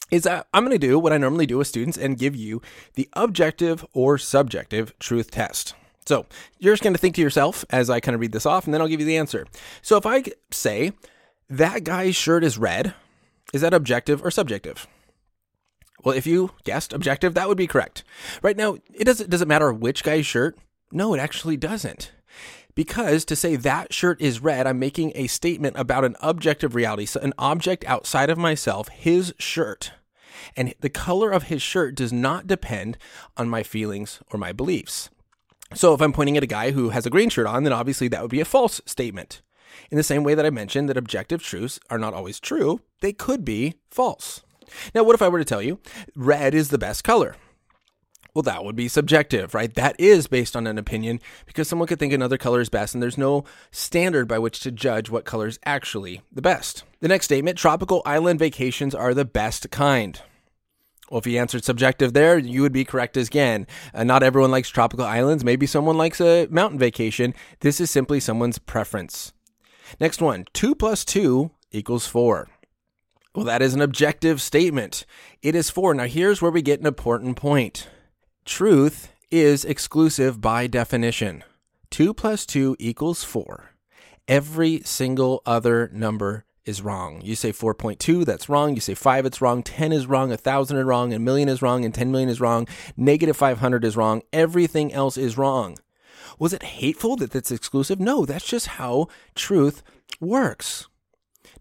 Is 0.09 0.23
that 0.23 0.47
I'm 0.53 0.63
going 0.63 0.71
to 0.71 0.87
do 0.87 0.97
what 0.97 1.11
I 1.11 1.17
normally 1.17 1.45
do 1.45 1.57
with 1.57 1.67
students 1.67 1.97
and 1.97 2.17
give 2.17 2.35
you 2.35 2.61
the 2.95 3.09
objective 3.13 3.85
or 3.93 4.17
subjective 4.17 4.97
truth 4.99 5.31
test. 5.31 5.75
So, 6.05 6.25
you're 6.59 6.73
just 6.73 6.83
going 6.83 6.93
to 6.93 6.99
think 6.99 7.15
to 7.15 7.21
yourself 7.21 7.65
as 7.69 7.89
I 7.89 7.99
kind 7.99 8.15
of 8.15 8.21
read 8.21 8.31
this 8.31 8.45
off, 8.45 8.65
and 8.65 8.73
then 8.73 8.79
I'll 8.79 8.87
give 8.87 9.01
you 9.01 9.05
the 9.05 9.17
answer. 9.17 9.45
So, 9.81 9.97
if 9.97 10.05
I 10.05 10.23
say, 10.49 10.93
that 11.49 11.83
guy's 11.83 12.15
shirt 12.15 12.45
is 12.45 12.57
red, 12.57 12.93
is 13.53 13.61
that 13.61 13.73
objective 13.73 14.23
or 14.23 14.31
subjective? 14.31 14.87
Well, 16.03 16.15
if 16.15 16.27
you 16.27 16.51
guessed 16.63 16.93
objective, 16.93 17.33
that 17.33 17.47
would 17.47 17.57
be 17.57 17.67
correct. 17.67 18.03
Right 18.41 18.57
now, 18.57 18.77
it 18.93 19.03
doesn't 19.03 19.29
does 19.29 19.41
it 19.41 19.47
matter 19.47 19.73
which 19.73 20.03
guy's 20.03 20.25
shirt? 20.25 20.57
No, 20.91 21.13
it 21.13 21.19
actually 21.19 21.57
doesn't. 21.57 22.11
Because 22.75 23.25
to 23.25 23.35
say 23.35 23.55
that 23.55 23.91
shirt 23.91 24.21
is 24.21 24.39
red, 24.39 24.67
I'm 24.67 24.77
making 24.77 25.11
a 25.15 25.25
statement 25.25 25.75
about 25.79 26.05
an 26.05 26.15
objective 26.21 26.75
reality, 26.75 27.07
so 27.07 27.19
an 27.21 27.33
object 27.39 27.83
outside 27.85 28.29
of 28.29 28.37
myself, 28.37 28.87
his 28.89 29.33
shirt. 29.39 29.93
And 30.55 30.75
the 30.79 30.89
color 30.89 31.31
of 31.31 31.43
his 31.43 31.63
shirt 31.63 31.95
does 31.95 32.13
not 32.13 32.45
depend 32.45 32.99
on 33.35 33.49
my 33.49 33.63
feelings 33.63 34.19
or 34.31 34.37
my 34.37 34.51
beliefs. 34.51 35.09
So 35.73 35.95
if 35.95 36.01
I'm 36.01 36.13
pointing 36.13 36.37
at 36.37 36.43
a 36.43 36.47
guy 36.47 36.71
who 36.71 36.89
has 36.89 37.05
a 37.07 37.09
green 37.09 37.29
shirt 37.29 37.47
on, 37.47 37.63
then 37.63 37.73
obviously 37.73 38.07
that 38.09 38.21
would 38.21 38.31
be 38.31 38.41
a 38.41 38.45
false 38.45 38.79
statement. 38.85 39.41
In 39.89 39.97
the 39.97 40.03
same 40.03 40.23
way 40.23 40.35
that 40.35 40.45
I 40.45 40.49
mentioned 40.51 40.87
that 40.87 40.97
objective 40.97 41.41
truths 41.41 41.79
are 41.89 41.99
not 41.99 42.13
always 42.13 42.39
true, 42.39 42.81
they 43.01 43.11
could 43.11 43.43
be 43.43 43.75
false. 43.89 44.43
Now, 44.93 45.03
what 45.03 45.15
if 45.15 45.21
I 45.21 45.27
were 45.27 45.39
to 45.39 45.45
tell 45.45 45.61
you 45.61 45.79
red 46.15 46.53
is 46.53 46.69
the 46.69 46.77
best 46.77 47.03
color? 47.03 47.35
Well, 48.33 48.43
that 48.43 48.63
would 48.63 48.75
be 48.75 48.87
subjective, 48.87 49.55
right? 49.55 49.73
That 49.73 49.95
is 49.99 50.27
based 50.27 50.55
on 50.55 50.67
an 50.67 50.77
opinion 50.77 51.19
because 51.47 51.67
someone 51.67 51.87
could 51.87 51.97
think 51.97 52.13
another 52.13 52.37
color 52.37 52.61
is 52.61 52.69
best, 52.69 52.93
and 52.93 53.01
there's 53.01 53.17
no 53.17 53.45
standard 53.71 54.27
by 54.27 54.37
which 54.37 54.59
to 54.59 54.71
judge 54.71 55.09
what 55.09 55.25
color 55.25 55.47
is 55.47 55.59
actually 55.65 56.21
the 56.31 56.41
best. 56.43 56.83
The 56.99 57.07
next 57.07 57.25
statement 57.25 57.57
tropical 57.57 58.03
island 58.05 58.37
vacations 58.37 58.93
are 58.93 59.15
the 59.15 59.25
best 59.25 59.71
kind. 59.71 60.21
Well, 61.09 61.19
if 61.19 61.25
you 61.25 61.39
answered 61.39 61.63
subjective 61.63 62.13
there, 62.13 62.37
you 62.37 62.61
would 62.61 62.73
be 62.73 62.85
correct 62.85 63.17
again. 63.17 63.65
Uh, 63.93 64.03
not 64.03 64.21
everyone 64.23 64.51
likes 64.51 64.69
tropical 64.69 65.05
islands. 65.05 65.43
Maybe 65.43 65.65
someone 65.65 65.97
likes 65.97 66.21
a 66.21 66.47
mountain 66.51 66.77
vacation. 66.77 67.33
This 67.61 67.79
is 67.79 67.89
simply 67.89 68.19
someone's 68.19 68.59
preference. 68.59 69.33
Next 69.99 70.21
one 70.21 70.45
2 70.53 70.75
plus 70.75 71.05
2 71.05 71.49
equals 71.71 72.05
4. 72.05 72.49
Well, 73.35 73.45
that 73.45 73.61
is 73.61 73.73
an 73.73 73.81
objective 73.81 74.41
statement. 74.41 75.05
It 75.41 75.55
is 75.55 75.69
four. 75.69 75.93
Now, 75.93 76.05
here's 76.05 76.41
where 76.41 76.51
we 76.51 76.61
get 76.61 76.79
an 76.79 76.87
important 76.87 77.37
point 77.37 77.87
truth 78.45 79.11
is 79.29 79.65
exclusive 79.65 80.39
by 80.39 80.67
definition. 80.67 81.43
2 81.91 82.13
plus 82.13 82.45
2 82.45 82.75
equals 82.79 83.23
4. 83.23 83.71
Every 84.27 84.81
single 84.81 85.41
other 85.45 85.89
number 85.93 86.45
is 86.65 86.81
wrong. 86.81 87.21
You 87.23 87.35
say 87.35 87.51
4.2, 87.51 88.25
that's 88.25 88.49
wrong. 88.49 88.75
You 88.75 88.81
say 88.81 88.93
5, 88.93 89.25
it's 89.25 89.41
wrong. 89.41 89.63
10 89.63 89.91
is 89.91 90.07
wrong. 90.07 90.29
1,000 90.29 90.77
is 90.77 90.83
wrong. 90.83 91.13
A 91.13 91.19
million 91.19 91.49
is 91.49 91.61
wrong. 91.61 91.85
And 91.85 91.93
10 91.93 92.11
million 92.11 92.29
is 92.29 92.41
wrong. 92.41 92.67
Negative 92.95 93.35
500 93.35 93.85
is 93.85 93.95
wrong. 93.95 94.21
Everything 94.33 94.93
else 94.93 95.17
is 95.17 95.37
wrong. 95.37 95.77
Was 96.39 96.53
it 96.53 96.63
hateful 96.63 97.15
that 97.17 97.31
that's 97.31 97.51
exclusive? 97.51 97.99
No, 97.99 98.25
that's 98.25 98.47
just 98.47 98.67
how 98.67 99.07
truth 99.33 99.81
works. 100.19 100.87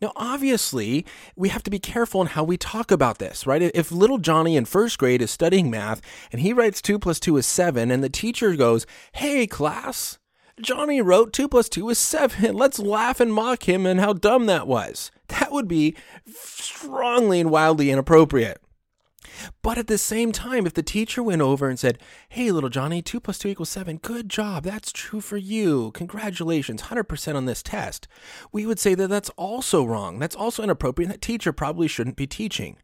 Now, 0.00 0.12
obviously, 0.16 1.06
we 1.34 1.48
have 1.48 1.62
to 1.64 1.70
be 1.70 1.78
careful 1.78 2.20
in 2.20 2.28
how 2.28 2.44
we 2.44 2.56
talk 2.56 2.90
about 2.90 3.18
this, 3.18 3.46
right? 3.46 3.62
If 3.62 3.90
little 3.90 4.18
Johnny 4.18 4.56
in 4.56 4.64
first 4.64 4.98
grade 4.98 5.22
is 5.22 5.30
studying 5.30 5.70
math 5.70 6.00
and 6.30 6.40
he 6.40 6.52
writes 6.52 6.82
2 6.82 6.98
plus 6.98 7.20
2 7.20 7.36
is 7.38 7.46
7, 7.46 7.90
and 7.90 8.02
the 8.02 8.08
teacher 8.08 8.56
goes, 8.56 8.86
Hey, 9.12 9.46
class, 9.46 10.18
Johnny 10.60 11.02
wrote 11.02 11.32
2 11.32 11.48
plus 11.48 11.68
2 11.68 11.90
is 11.90 11.98
7. 11.98 12.54
Let's 12.56 12.78
laugh 12.78 13.20
and 13.20 13.32
mock 13.32 13.68
him 13.68 13.86
and 13.86 14.00
how 14.00 14.12
dumb 14.12 14.46
that 14.46 14.66
was. 14.66 15.10
That 15.28 15.52
would 15.52 15.68
be 15.68 15.94
strongly 16.34 17.40
and 17.40 17.50
wildly 17.50 17.90
inappropriate. 17.90 18.60
But 19.62 19.78
at 19.78 19.86
the 19.86 19.98
same 19.98 20.32
time, 20.32 20.66
if 20.66 20.74
the 20.74 20.82
teacher 20.82 21.22
went 21.22 21.42
over 21.42 21.68
and 21.68 21.78
said, 21.78 21.98
Hey, 22.28 22.50
little 22.50 22.70
Johnny, 22.70 23.02
2 23.02 23.20
plus 23.20 23.38
2 23.38 23.48
equals 23.48 23.70
7, 23.70 23.98
good 23.98 24.28
job, 24.28 24.64
that's 24.64 24.92
true 24.92 25.20
for 25.20 25.36
you, 25.36 25.90
congratulations, 25.92 26.82
100% 26.82 27.34
on 27.34 27.46
this 27.46 27.62
test, 27.62 28.08
we 28.52 28.66
would 28.66 28.78
say 28.78 28.94
that 28.94 29.08
that's 29.08 29.30
also 29.30 29.84
wrong. 29.84 30.18
That's 30.18 30.36
also 30.36 30.62
inappropriate, 30.62 31.06
and 31.06 31.14
that 31.14 31.22
teacher 31.22 31.52
probably 31.52 31.88
shouldn't 31.88 32.16
be 32.16 32.26
teaching. 32.26 32.76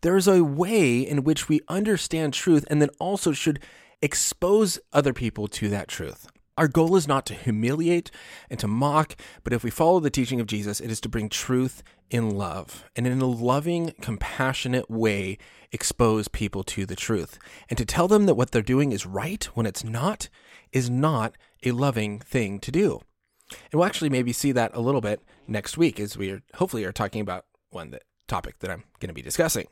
There 0.00 0.16
is 0.16 0.28
a 0.28 0.42
way 0.42 1.00
in 1.00 1.24
which 1.24 1.48
we 1.48 1.60
understand 1.68 2.32
truth 2.32 2.64
and 2.68 2.80
then 2.80 2.90
also 2.98 3.32
should 3.32 3.60
expose 4.00 4.78
other 4.92 5.12
people 5.12 5.48
to 5.48 5.68
that 5.68 5.88
truth. 5.88 6.28
Our 6.58 6.66
goal 6.66 6.96
is 6.96 7.06
not 7.06 7.24
to 7.26 7.34
humiliate 7.34 8.10
and 8.50 8.58
to 8.58 8.66
mock, 8.66 9.14
but 9.44 9.52
if 9.52 9.62
we 9.62 9.70
follow 9.70 10.00
the 10.00 10.10
teaching 10.10 10.40
of 10.40 10.48
Jesus, 10.48 10.80
it 10.80 10.90
is 10.90 11.00
to 11.02 11.08
bring 11.08 11.28
truth 11.28 11.84
in 12.10 12.30
love 12.30 12.84
and 12.96 13.06
in 13.06 13.20
a 13.20 13.26
loving, 13.26 13.94
compassionate 14.00 14.90
way 14.90 15.38
expose 15.70 16.26
people 16.26 16.64
to 16.64 16.84
the 16.84 16.96
truth. 16.96 17.38
And 17.70 17.78
to 17.78 17.84
tell 17.84 18.08
them 18.08 18.26
that 18.26 18.34
what 18.34 18.50
they're 18.50 18.60
doing 18.60 18.90
is 18.90 19.06
right 19.06 19.44
when 19.54 19.66
it's 19.66 19.84
not 19.84 20.28
is 20.72 20.90
not 20.90 21.36
a 21.64 21.70
loving 21.70 22.18
thing 22.18 22.58
to 22.58 22.72
do. 22.72 23.02
And 23.50 23.74
we'll 23.74 23.84
actually 23.84 24.10
maybe 24.10 24.32
see 24.32 24.50
that 24.50 24.74
a 24.74 24.80
little 24.80 25.00
bit 25.00 25.22
next 25.46 25.78
week 25.78 26.00
as 26.00 26.18
we 26.18 26.32
are 26.32 26.42
hopefully 26.54 26.84
are 26.84 26.92
talking 26.92 27.20
about 27.20 27.44
one 27.70 27.92
that 27.92 28.02
topic 28.26 28.58
that 28.58 28.70
I'm 28.70 28.82
going 28.98 29.10
to 29.10 29.14
be 29.14 29.22
discussing. 29.22 29.68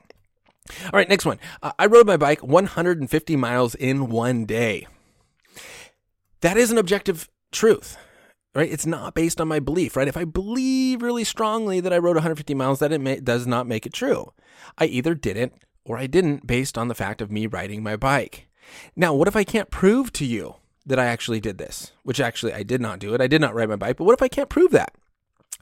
All 0.84 0.90
right, 0.92 1.08
next 1.08 1.26
one. 1.26 1.40
Uh, 1.64 1.72
I 1.80 1.86
rode 1.86 2.06
my 2.06 2.16
bike 2.16 2.44
150 2.44 3.34
miles 3.34 3.74
in 3.74 4.08
one 4.08 4.44
day. 4.44 4.86
That 6.40 6.56
is 6.56 6.70
an 6.70 6.78
objective 6.78 7.28
truth, 7.50 7.96
right? 8.54 8.70
It's 8.70 8.86
not 8.86 9.14
based 9.14 9.40
on 9.40 9.48
my 9.48 9.58
belief, 9.58 9.96
right? 9.96 10.08
If 10.08 10.16
I 10.16 10.24
believe 10.24 11.02
really 11.02 11.24
strongly 11.24 11.80
that 11.80 11.92
I 11.92 11.98
rode 11.98 12.16
150 12.16 12.54
miles, 12.54 12.78
that 12.80 12.92
it 12.92 13.00
may, 13.00 13.20
does 13.20 13.46
not 13.46 13.66
make 13.66 13.86
it 13.86 13.92
true. 13.92 14.32
I 14.76 14.86
either 14.86 15.14
didn't 15.14 15.54
or 15.84 15.96
I 15.98 16.06
didn't 16.06 16.46
based 16.46 16.76
on 16.76 16.88
the 16.88 16.94
fact 16.94 17.22
of 17.22 17.30
me 17.30 17.46
riding 17.46 17.82
my 17.82 17.96
bike. 17.96 18.48
Now, 18.94 19.14
what 19.14 19.28
if 19.28 19.36
I 19.36 19.44
can't 19.44 19.70
prove 19.70 20.12
to 20.14 20.26
you 20.26 20.56
that 20.84 20.98
I 20.98 21.06
actually 21.06 21.40
did 21.40 21.58
this? 21.58 21.92
Which 22.02 22.20
actually 22.20 22.52
I 22.52 22.62
did 22.62 22.80
not 22.80 22.98
do 22.98 23.14
it. 23.14 23.20
I 23.20 23.28
did 23.28 23.40
not 23.40 23.54
ride 23.54 23.68
my 23.68 23.76
bike, 23.76 23.96
but 23.96 24.04
what 24.04 24.14
if 24.14 24.22
I 24.22 24.28
can't 24.28 24.50
prove 24.50 24.72
that? 24.72 24.92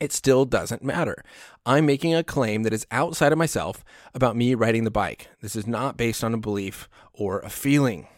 It 0.01 0.13
still 0.13 0.45
doesn't 0.45 0.83
matter. 0.83 1.23
I'm 1.65 1.87
making 1.87 2.15
a 2.15 2.25
claim 2.25 2.65
that 2.65 2.73
is 2.73 2.87
outside 2.91 3.31
of 3.31 3.39
myself 3.39 3.85
about 4.13 4.37
me 4.37 4.55
riding 4.55 4.83
the 4.83 4.91
bike. 4.91 5.29
This 5.41 5.55
is 5.55 5.69
not 5.69 5.97
based 5.97 6.25
on 6.25 6.35
a 6.35 6.39
belief 6.39 6.89
or 7.13 7.39
a 7.41 7.51
feeling. 7.51 8.09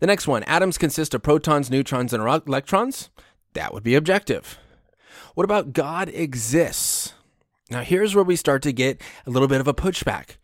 The 0.00 0.06
next 0.06 0.26
one 0.26 0.42
atoms 0.44 0.78
consist 0.78 1.14
of 1.14 1.22
protons, 1.22 1.70
neutrons, 1.70 2.12
and 2.12 2.22
electrons. 2.22 3.10
That 3.54 3.72
would 3.72 3.82
be 3.82 3.94
objective. 3.94 4.58
What 5.34 5.44
about 5.44 5.72
God 5.72 6.08
exists? 6.08 7.14
Now, 7.70 7.80
here's 7.80 8.14
where 8.14 8.24
we 8.24 8.36
start 8.36 8.62
to 8.62 8.72
get 8.72 9.00
a 9.26 9.30
little 9.30 9.48
bit 9.48 9.60
of 9.60 9.68
a 9.68 9.74
pushback. 9.74 10.36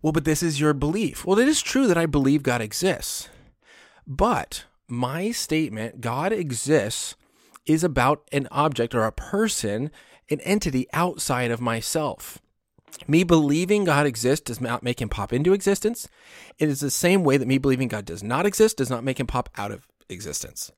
Well, 0.00 0.12
but 0.12 0.24
this 0.24 0.42
is 0.42 0.60
your 0.60 0.72
belief. 0.72 1.24
Well, 1.24 1.38
it 1.38 1.48
is 1.48 1.62
true 1.62 1.86
that 1.86 1.98
I 1.98 2.06
believe 2.06 2.42
God 2.42 2.60
exists. 2.60 3.28
But 4.06 4.64
my 4.88 5.30
statement, 5.30 6.00
God 6.00 6.32
exists, 6.32 7.14
is 7.66 7.84
about 7.84 8.28
an 8.32 8.48
object 8.50 8.94
or 8.94 9.04
a 9.04 9.12
person, 9.12 9.90
an 10.28 10.40
entity 10.40 10.86
outside 10.92 11.50
of 11.52 11.60
myself. 11.60 12.38
Me 13.06 13.24
believing 13.24 13.84
God 13.84 14.06
exists 14.06 14.44
does 14.44 14.60
not 14.60 14.82
make 14.82 15.00
him 15.00 15.08
pop 15.08 15.32
into 15.32 15.52
existence. 15.52 16.08
It 16.58 16.68
is 16.68 16.80
the 16.80 16.90
same 16.90 17.24
way 17.24 17.36
that 17.36 17.48
me 17.48 17.58
believing 17.58 17.88
God 17.88 18.04
does 18.04 18.22
not 18.22 18.46
exist 18.46 18.76
does 18.76 18.90
not 18.90 19.04
make 19.04 19.18
him 19.18 19.26
pop 19.26 19.48
out 19.56 19.72
of 19.72 19.86
existence. 20.08 20.72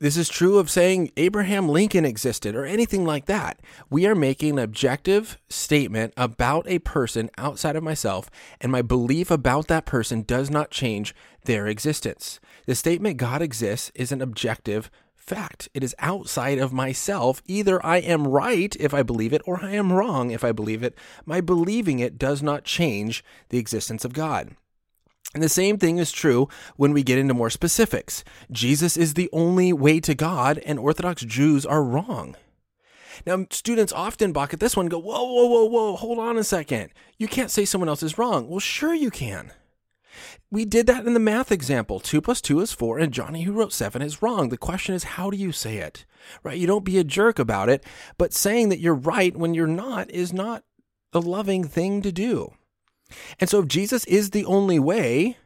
This 0.00 0.16
is 0.16 0.30
true 0.30 0.56
of 0.56 0.70
saying 0.70 1.12
Abraham 1.18 1.68
Lincoln 1.68 2.06
existed 2.06 2.56
or 2.56 2.64
anything 2.64 3.04
like 3.04 3.26
that. 3.26 3.60
We 3.90 4.06
are 4.06 4.14
making 4.14 4.52
an 4.52 4.58
objective 4.58 5.38
statement 5.50 6.14
about 6.16 6.66
a 6.66 6.78
person 6.78 7.28
outside 7.36 7.76
of 7.76 7.82
myself, 7.82 8.30
and 8.62 8.72
my 8.72 8.80
belief 8.80 9.30
about 9.30 9.66
that 9.66 9.84
person 9.84 10.22
does 10.22 10.48
not 10.48 10.70
change 10.70 11.14
their 11.44 11.66
existence. 11.66 12.40
The 12.64 12.74
statement 12.74 13.18
God 13.18 13.42
exists 13.42 13.92
is 13.94 14.10
an 14.10 14.22
objective 14.22 14.90
fact. 15.30 15.68
It 15.72 15.84
is 15.84 15.94
outside 16.00 16.58
of 16.58 16.72
myself. 16.72 17.40
Either 17.46 17.84
I 17.86 17.98
am 17.98 18.26
right 18.26 18.74
if 18.80 18.92
I 18.92 19.04
believe 19.04 19.32
it, 19.32 19.42
or 19.46 19.64
I 19.64 19.70
am 19.70 19.92
wrong 19.92 20.32
if 20.32 20.42
I 20.42 20.50
believe 20.50 20.82
it. 20.82 20.98
My 21.24 21.40
believing 21.40 22.00
it 22.00 22.18
does 22.18 22.42
not 22.42 22.64
change 22.64 23.24
the 23.50 23.58
existence 23.58 24.04
of 24.04 24.12
God. 24.12 24.56
And 25.32 25.42
the 25.42 25.48
same 25.48 25.78
thing 25.78 25.98
is 25.98 26.10
true 26.10 26.48
when 26.76 26.92
we 26.92 27.04
get 27.04 27.18
into 27.18 27.34
more 27.34 27.50
specifics. 27.50 28.24
Jesus 28.50 28.96
is 28.96 29.14
the 29.14 29.30
only 29.32 29.72
way 29.72 30.00
to 30.00 30.16
God, 30.16 30.58
and 30.66 30.78
Orthodox 30.78 31.22
Jews 31.22 31.64
are 31.64 31.84
wrong. 31.84 32.34
Now, 33.24 33.46
students 33.50 33.92
often 33.92 34.32
balk 34.32 34.52
at 34.52 34.58
this 34.58 34.76
one 34.76 34.86
go, 34.86 34.98
Whoa, 34.98 35.22
whoa, 35.22 35.46
whoa, 35.46 35.64
whoa, 35.66 35.96
hold 35.96 36.18
on 36.18 36.38
a 36.38 36.44
second. 36.44 36.90
You 37.18 37.28
can't 37.28 37.50
say 37.50 37.64
someone 37.64 37.88
else 37.88 38.02
is 38.02 38.18
wrong. 38.18 38.48
Well, 38.48 38.58
sure 38.58 38.94
you 38.94 39.10
can. 39.10 39.52
We 40.50 40.64
did 40.64 40.86
that 40.86 41.06
in 41.06 41.14
the 41.14 41.20
math 41.20 41.52
example. 41.52 42.00
2 42.00 42.20
plus 42.20 42.40
2 42.40 42.60
is 42.60 42.72
4, 42.72 42.98
and 42.98 43.12
Johnny, 43.12 43.42
who 43.42 43.52
wrote 43.52 43.72
7, 43.72 44.02
is 44.02 44.22
wrong. 44.22 44.48
The 44.48 44.56
question 44.56 44.94
is, 44.94 45.04
how 45.04 45.30
do 45.30 45.36
you 45.36 45.52
say 45.52 45.78
it? 45.78 46.04
Right? 46.42 46.58
You 46.58 46.66
don't 46.66 46.84
be 46.84 46.98
a 46.98 47.04
jerk 47.04 47.38
about 47.38 47.68
it, 47.68 47.84
but 48.18 48.32
saying 48.32 48.68
that 48.70 48.80
you're 48.80 48.94
right 48.94 49.36
when 49.36 49.54
you're 49.54 49.66
not 49.66 50.10
is 50.10 50.32
not 50.32 50.64
a 51.12 51.20
loving 51.20 51.64
thing 51.64 52.02
to 52.02 52.12
do. 52.12 52.52
And 53.38 53.48
so, 53.48 53.60
if 53.60 53.68
Jesus 53.68 54.04
is 54.04 54.30
the 54.30 54.44
only 54.44 54.78
way, 54.78 55.36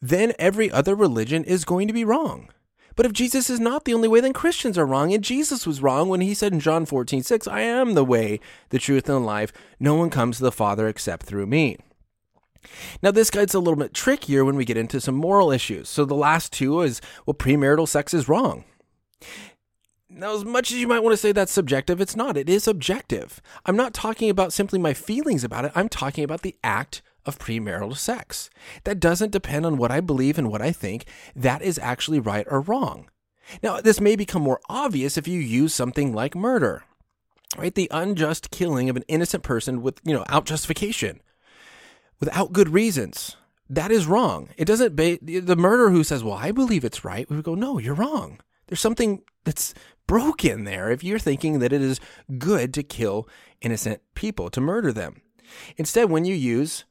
then 0.00 0.32
every 0.38 0.70
other 0.70 0.94
religion 0.94 1.44
is 1.44 1.64
going 1.64 1.88
to 1.88 1.94
be 1.94 2.04
wrong. 2.04 2.50
But 2.96 3.06
if 3.06 3.12
Jesus 3.12 3.48
is 3.48 3.60
not 3.60 3.84
the 3.84 3.94
only 3.94 4.08
way, 4.08 4.20
then 4.20 4.32
Christians 4.32 4.76
are 4.76 4.86
wrong. 4.86 5.12
And 5.12 5.24
Jesus 5.24 5.66
was 5.66 5.82
wrong 5.82 6.08
when 6.08 6.20
he 6.20 6.34
said 6.34 6.52
in 6.52 6.60
John 6.60 6.84
14, 6.84 7.22
6, 7.22 7.46
I 7.48 7.60
am 7.60 7.94
the 7.94 8.04
way, 8.04 8.40
the 8.68 8.78
truth, 8.78 9.08
and 9.08 9.16
the 9.16 9.20
life. 9.20 9.52
No 9.78 9.94
one 9.94 10.10
comes 10.10 10.36
to 10.36 10.42
the 10.42 10.52
Father 10.52 10.86
except 10.86 11.24
through 11.24 11.46
me. 11.46 11.78
Now, 13.02 13.10
this 13.10 13.30
gets 13.30 13.54
a 13.54 13.58
little 13.58 13.76
bit 13.76 13.94
trickier 13.94 14.44
when 14.44 14.56
we 14.56 14.64
get 14.64 14.76
into 14.76 15.00
some 15.00 15.14
moral 15.14 15.50
issues. 15.50 15.88
So, 15.88 16.04
the 16.04 16.14
last 16.14 16.52
two 16.52 16.80
is 16.82 17.00
well, 17.26 17.34
premarital 17.34 17.88
sex 17.88 18.14
is 18.14 18.28
wrong. 18.28 18.64
Now, 20.08 20.34
as 20.34 20.44
much 20.44 20.72
as 20.72 20.78
you 20.78 20.88
might 20.88 21.00
want 21.00 21.12
to 21.12 21.16
say 21.16 21.30
that's 21.30 21.52
subjective, 21.52 22.00
it's 22.00 22.16
not. 22.16 22.36
It 22.36 22.48
is 22.48 22.66
objective. 22.66 23.40
I'm 23.64 23.76
not 23.76 23.94
talking 23.94 24.28
about 24.28 24.52
simply 24.52 24.78
my 24.78 24.92
feelings 24.92 25.44
about 25.44 25.64
it, 25.64 25.72
I'm 25.74 25.88
talking 25.88 26.24
about 26.24 26.42
the 26.42 26.56
act 26.64 27.00
of 27.26 27.38
premarital 27.38 27.96
sex. 27.96 28.50
That 28.84 28.98
doesn't 28.98 29.32
depend 29.32 29.66
on 29.66 29.76
what 29.76 29.90
I 29.90 30.00
believe 30.00 30.38
and 30.38 30.50
what 30.50 30.62
I 30.62 30.72
think. 30.72 31.04
That 31.36 31.62
is 31.62 31.78
actually 31.78 32.18
right 32.18 32.46
or 32.50 32.60
wrong. 32.60 33.08
Now, 33.62 33.80
this 33.80 34.00
may 34.00 34.16
become 34.16 34.42
more 34.42 34.60
obvious 34.68 35.16
if 35.16 35.28
you 35.28 35.40
use 35.40 35.74
something 35.74 36.12
like 36.12 36.34
murder, 36.34 36.84
right? 37.56 37.74
The 37.74 37.88
unjust 37.90 38.50
killing 38.50 38.88
of 38.88 38.96
an 38.96 39.04
innocent 39.08 39.42
person 39.42 39.82
with, 39.82 40.00
you 40.04 40.14
know, 40.14 40.24
out 40.28 40.44
justification 40.44 41.20
without 42.20 42.52
good 42.52 42.68
reasons. 42.68 43.36
That 43.68 43.90
is 43.90 44.06
wrong. 44.06 44.48
It 44.56 44.64
doesn't, 44.64 44.96
ba- 44.96 45.18
the 45.22 45.56
murderer 45.56 45.90
who 45.90 46.04
says, 46.04 46.22
well, 46.22 46.34
I 46.34 46.52
believe 46.52 46.84
it's 46.84 47.04
right, 47.04 47.28
we 47.30 47.36
would 47.36 47.44
go, 47.44 47.54
no, 47.54 47.78
you're 47.78 47.94
wrong. 47.94 48.40
There's 48.66 48.80
something 48.80 49.22
that's 49.44 49.74
broken 50.06 50.64
there 50.64 50.90
if 50.90 51.04
you're 51.04 51.18
thinking 51.18 51.60
that 51.60 51.72
it 51.72 51.80
is 51.80 52.00
good 52.38 52.74
to 52.74 52.82
kill 52.82 53.28
innocent 53.60 54.02
people, 54.14 54.50
to 54.50 54.60
murder 54.60 54.92
them. 54.92 55.22
Instead, 55.76 56.10
when 56.10 56.24
you 56.24 56.34
use 56.34 56.84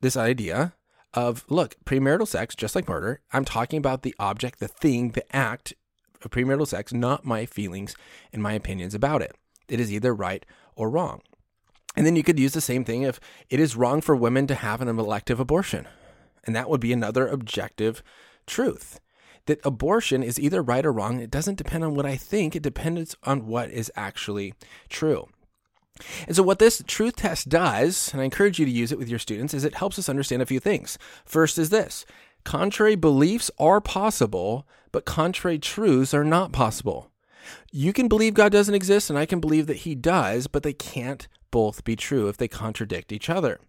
this 0.00 0.16
idea 0.16 0.74
of, 1.14 1.44
look, 1.48 1.76
premarital 1.84 2.26
sex, 2.26 2.54
just 2.54 2.74
like 2.74 2.88
murder, 2.88 3.20
I'm 3.32 3.44
talking 3.44 3.78
about 3.78 4.02
the 4.02 4.14
object, 4.18 4.58
the 4.58 4.68
thing, 4.68 5.10
the 5.10 5.36
act 5.36 5.74
of 6.24 6.30
premarital 6.30 6.66
sex, 6.66 6.92
not 6.92 7.24
my 7.24 7.46
feelings 7.46 7.94
and 8.32 8.42
my 8.42 8.54
opinions 8.54 8.94
about 8.94 9.22
it. 9.22 9.36
It 9.68 9.80
is 9.80 9.92
either 9.92 10.14
right 10.14 10.44
or 10.74 10.88
wrong. 10.88 11.20
And 11.96 12.06
then 12.06 12.16
you 12.16 12.22
could 12.22 12.38
use 12.38 12.52
the 12.52 12.60
same 12.60 12.84
thing 12.84 13.02
if 13.02 13.20
it 13.50 13.60
is 13.60 13.76
wrong 13.76 14.00
for 14.00 14.16
women 14.16 14.46
to 14.46 14.54
have 14.54 14.80
an 14.80 14.88
elective 14.88 15.38
abortion. 15.38 15.86
And 16.44 16.56
that 16.56 16.68
would 16.68 16.80
be 16.80 16.92
another 16.92 17.28
objective 17.28 18.02
truth 18.46 19.00
that 19.46 19.60
abortion 19.64 20.22
is 20.22 20.38
either 20.38 20.62
right 20.62 20.86
or 20.86 20.92
wrong. 20.92 21.20
It 21.20 21.30
doesn't 21.30 21.58
depend 21.58 21.84
on 21.84 21.94
what 21.94 22.06
I 22.06 22.16
think, 22.16 22.54
it 22.54 22.62
depends 22.62 23.16
on 23.24 23.46
what 23.46 23.70
is 23.70 23.90
actually 23.96 24.54
true. 24.88 25.28
And 26.26 26.34
so, 26.34 26.42
what 26.42 26.58
this 26.58 26.82
truth 26.86 27.16
test 27.16 27.48
does, 27.48 28.12
and 28.12 28.20
I 28.20 28.24
encourage 28.24 28.58
you 28.58 28.64
to 28.64 28.70
use 28.70 28.92
it 28.92 28.98
with 28.98 29.08
your 29.08 29.18
students, 29.18 29.54
is 29.54 29.64
it 29.64 29.74
helps 29.74 29.98
us 29.98 30.08
understand 30.08 30.42
a 30.42 30.46
few 30.46 30.60
things. 30.60 30.98
First 31.24 31.58
is 31.58 31.70
this 31.70 32.06
contrary 32.44 32.96
beliefs 32.96 33.50
are 33.58 33.80
possible, 33.80 34.66
but 34.90 35.04
contrary 35.04 35.58
truths 35.58 36.14
are 36.14 36.24
not 36.24 36.52
possible. 36.52 37.10
You 37.70 37.92
can 37.92 38.08
believe 38.08 38.34
God 38.34 38.52
doesn't 38.52 38.74
exist, 38.74 39.10
and 39.10 39.18
I 39.18 39.26
can 39.26 39.40
believe 39.40 39.66
that 39.66 39.78
He 39.78 39.94
does, 39.94 40.46
but 40.46 40.62
they 40.62 40.72
can't 40.72 41.28
both 41.52 41.84
be 41.84 41.94
true 41.94 42.28
if 42.28 42.36
they 42.36 42.48
contradict 42.48 43.12
each 43.12 43.30
other. 43.30 43.60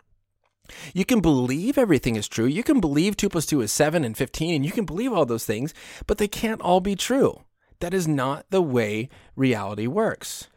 You 0.93 1.05
can 1.05 1.19
believe 1.19 1.77
everything 1.77 2.15
is 2.15 2.27
true. 2.27 2.45
You 2.45 2.63
can 2.63 2.79
believe 2.79 3.15
2 3.15 3.29
plus 3.29 3.45
2 3.45 3.61
is 3.61 3.71
7 3.71 4.03
and 4.03 4.17
15, 4.17 4.55
and 4.55 4.65
you 4.65 4.71
can 4.71 4.85
believe 4.85 5.13
all 5.13 5.25
those 5.25 5.45
things, 5.45 5.73
but 6.07 6.17
they 6.17 6.27
can't 6.27 6.61
all 6.61 6.79
be 6.79 6.95
true. 6.95 7.43
That 7.79 7.93
is 7.93 8.07
not 8.07 8.45
the 8.49 8.61
way 8.61 9.09
reality 9.35 9.85
works. 9.85 10.47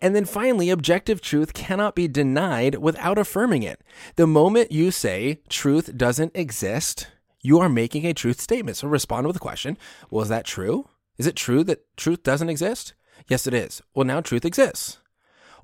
And 0.00 0.14
then 0.14 0.24
finally, 0.24 0.70
objective 0.70 1.20
truth 1.20 1.54
cannot 1.54 1.94
be 1.94 2.08
denied 2.08 2.76
without 2.76 3.18
affirming 3.18 3.62
it. 3.62 3.82
The 4.16 4.26
moment 4.26 4.72
you 4.72 4.90
say 4.90 5.40
truth 5.48 5.96
doesn't 5.96 6.36
exist, 6.36 7.08
you 7.40 7.58
are 7.60 7.68
making 7.68 8.06
a 8.06 8.14
truth 8.14 8.40
statement. 8.40 8.78
So 8.78 8.88
respond 8.88 9.26
with 9.26 9.36
a 9.36 9.40
question 9.40 9.76
Well, 10.10 10.22
is 10.22 10.28
that 10.28 10.46
true? 10.46 10.88
Is 11.18 11.26
it 11.26 11.36
true 11.36 11.62
that 11.64 11.84
truth 11.96 12.22
doesn't 12.22 12.48
exist? 12.48 12.94
Yes, 13.28 13.46
it 13.46 13.54
is. 13.54 13.82
Well, 13.94 14.06
now 14.06 14.20
truth 14.20 14.44
exists. 14.44 14.98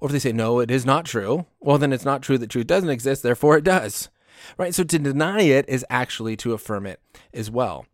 Or 0.01 0.07
if 0.07 0.13
they 0.13 0.19
say, 0.19 0.33
no, 0.33 0.61
it 0.61 0.71
is 0.71 0.87
not 0.87 1.05
true, 1.05 1.47
well, 1.61 1.79
then 1.79 1.93
it's 1.93 2.05
not 2.05 2.23
true 2.23 2.39
that 2.39 2.51
truth 2.51 2.67
doesn't 2.67 2.91
exist, 2.91 3.23
therefore 3.23 3.57
it 3.57 3.65
does. 3.65 4.09
Right? 4.57 4.75
So 4.75 4.85
to 4.85 4.99
deny 4.99 5.43
it 5.43 5.69
is 5.69 5.85
actually 5.91 6.37
to 6.39 6.53
affirm 6.53 6.87
it 6.87 7.01
as 7.35 7.51
well. 7.51 7.87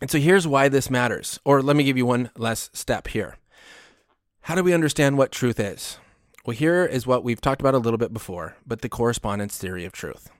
And 0.00 0.10
so 0.10 0.18
here's 0.18 0.46
why 0.46 0.68
this 0.68 0.90
matters. 0.90 1.40
Or 1.44 1.62
let 1.62 1.76
me 1.76 1.84
give 1.84 1.96
you 1.96 2.06
one 2.06 2.30
less 2.36 2.70
step 2.72 3.08
here. 3.08 3.36
How 4.42 4.54
do 4.54 4.62
we 4.62 4.74
understand 4.74 5.18
what 5.18 5.32
truth 5.32 5.58
is? 5.58 5.98
Well, 6.44 6.56
here 6.56 6.84
is 6.84 7.06
what 7.06 7.24
we've 7.24 7.40
talked 7.40 7.60
about 7.60 7.74
a 7.74 7.78
little 7.78 7.98
bit 7.98 8.12
before, 8.12 8.56
but 8.66 8.80
the 8.80 8.88
correspondence 8.88 9.58
theory 9.58 9.84
of 9.84 9.92
truth. 9.92 10.30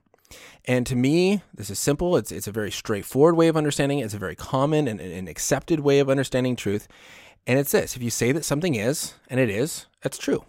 And 0.64 0.86
to 0.86 0.96
me, 0.96 1.42
this 1.52 1.70
is 1.70 1.78
simple. 1.78 2.16
It's, 2.16 2.30
it's 2.30 2.46
a 2.46 2.52
very 2.52 2.70
straightforward 2.70 3.36
way 3.36 3.48
of 3.48 3.56
understanding. 3.56 3.98
It's 3.98 4.14
a 4.14 4.18
very 4.18 4.36
common 4.36 4.86
and, 4.86 5.00
and 5.00 5.28
accepted 5.28 5.80
way 5.80 5.98
of 5.98 6.10
understanding 6.10 6.56
truth. 6.56 6.88
And 7.46 7.58
it's 7.58 7.72
this 7.72 7.96
if 7.96 8.02
you 8.02 8.10
say 8.10 8.32
that 8.32 8.44
something 8.44 8.74
is, 8.74 9.14
and 9.28 9.40
it 9.40 9.50
is, 9.50 9.86
that's 10.02 10.18
true. 10.18 10.44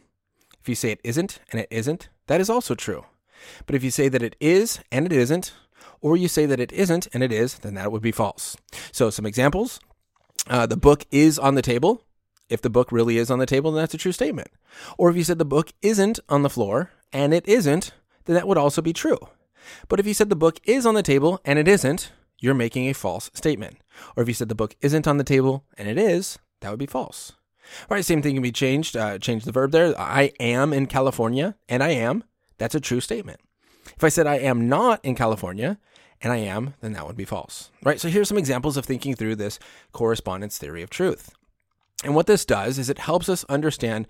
You 0.69 0.75
say 0.75 0.91
it 0.91 1.01
isn't, 1.03 1.39
and 1.51 1.59
it 1.59 1.67
isn't, 1.71 2.09
that 2.27 2.39
is 2.39 2.49
also 2.49 2.75
true. 2.75 3.05
But 3.65 3.75
if 3.75 3.83
you 3.83 3.89
say 3.89 4.07
that 4.07 4.21
it 4.21 4.35
is, 4.39 4.79
and 4.91 5.05
it 5.05 5.11
isn't, 5.11 5.51
or 5.99 6.15
you 6.15 6.27
say 6.27 6.45
that 6.45 6.59
it 6.59 6.71
isn't, 6.71 7.07
and 7.13 7.23
it 7.23 7.31
is, 7.31 7.59
then 7.59 7.73
that 7.73 7.91
would 7.91 8.01
be 8.01 8.11
false. 8.11 8.55
So, 8.91 9.09
some 9.09 9.25
examples 9.25 9.79
uh, 10.47 10.65
the 10.65 10.77
book 10.77 11.05
is 11.11 11.37
on 11.37 11.55
the 11.55 11.61
table. 11.61 12.03
If 12.49 12.61
the 12.61 12.69
book 12.69 12.91
really 12.91 13.17
is 13.17 13.29
on 13.29 13.39
the 13.39 13.45
table, 13.45 13.71
then 13.71 13.81
that's 13.81 13.93
a 13.93 13.97
true 13.97 14.11
statement. 14.11 14.49
Or 14.97 15.09
if 15.09 15.15
you 15.15 15.23
said 15.23 15.37
the 15.37 15.45
book 15.45 15.71
isn't 15.81 16.19
on 16.29 16.43
the 16.43 16.49
floor, 16.49 16.91
and 17.11 17.33
it 17.33 17.47
isn't, 17.47 17.93
then 18.25 18.35
that 18.35 18.47
would 18.47 18.57
also 18.57 18.81
be 18.81 18.93
true. 18.93 19.17
But 19.87 19.99
if 19.99 20.05
you 20.05 20.13
said 20.13 20.29
the 20.29 20.35
book 20.35 20.59
is 20.63 20.85
on 20.85 20.93
the 20.93 21.03
table 21.03 21.41
and 21.43 21.59
it 21.59 21.67
isn't, 21.67 22.11
you're 22.39 22.53
making 22.53 22.87
a 22.87 22.93
false 22.93 23.29
statement. 23.33 23.77
Or 24.15 24.23
if 24.23 24.29
you 24.29 24.33
said 24.33 24.49
the 24.49 24.55
book 24.55 24.75
isn't 24.81 25.07
on 25.07 25.17
the 25.17 25.23
table 25.23 25.65
and 25.77 25.87
it 25.87 25.97
is, 25.97 26.39
that 26.61 26.69
would 26.69 26.79
be 26.79 26.85
false. 26.85 27.33
All 27.89 27.95
right, 27.95 28.05
same 28.05 28.21
thing 28.21 28.35
can 28.35 28.43
be 28.43 28.51
changed. 28.51 28.95
Uh, 28.95 29.17
change 29.19 29.45
the 29.45 29.51
verb 29.51 29.71
there. 29.71 29.99
I 29.99 30.31
am 30.39 30.73
in 30.73 30.87
California 30.87 31.55
and 31.67 31.83
I 31.83 31.89
am. 31.89 32.23
That's 32.57 32.75
a 32.75 32.79
true 32.79 33.01
statement. 33.01 33.39
If 33.95 34.03
I 34.03 34.09
said 34.09 34.27
I 34.27 34.35
am 34.35 34.69
not 34.69 35.03
in 35.03 35.15
California 35.15 35.77
and 36.21 36.33
I 36.33 36.37
am, 36.37 36.75
then 36.81 36.93
that 36.93 37.07
would 37.07 37.17
be 37.17 37.25
false. 37.25 37.71
Right? 37.83 37.99
So 37.99 38.09
here's 38.09 38.27
some 38.27 38.37
examples 38.37 38.77
of 38.77 38.85
thinking 38.85 39.15
through 39.15 39.35
this 39.35 39.59
correspondence 39.91 40.57
theory 40.57 40.81
of 40.81 40.89
truth. 40.89 41.33
And 42.03 42.15
what 42.15 42.27
this 42.27 42.45
does 42.45 42.77
is 42.77 42.89
it 42.89 42.99
helps 42.99 43.29
us 43.29 43.43
understand 43.45 44.07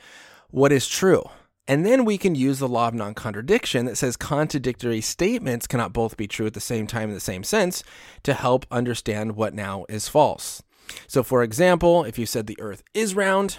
what 0.49 0.71
is 0.71 0.87
true. 0.87 1.23
And 1.67 1.85
then 1.85 2.03
we 2.03 2.17
can 2.17 2.33
use 2.33 2.57
the 2.57 2.67
law 2.67 2.87
of 2.87 2.95
non 2.95 3.13
contradiction 3.13 3.85
that 3.85 3.95
says 3.95 4.17
contradictory 4.17 5.01
statements 5.01 5.67
cannot 5.67 5.93
both 5.93 6.17
be 6.17 6.27
true 6.27 6.47
at 6.47 6.55
the 6.55 6.59
same 6.59 6.87
time 6.87 7.09
in 7.09 7.13
the 7.13 7.19
same 7.19 7.43
sense 7.43 7.83
to 8.23 8.33
help 8.33 8.65
understand 8.71 9.35
what 9.35 9.53
now 9.53 9.85
is 9.87 10.07
false. 10.07 10.63
So, 11.07 11.23
for 11.23 11.43
example, 11.43 12.03
if 12.03 12.17
you 12.17 12.25
said 12.25 12.47
the 12.47 12.59
earth 12.59 12.83
is 12.93 13.15
round 13.15 13.57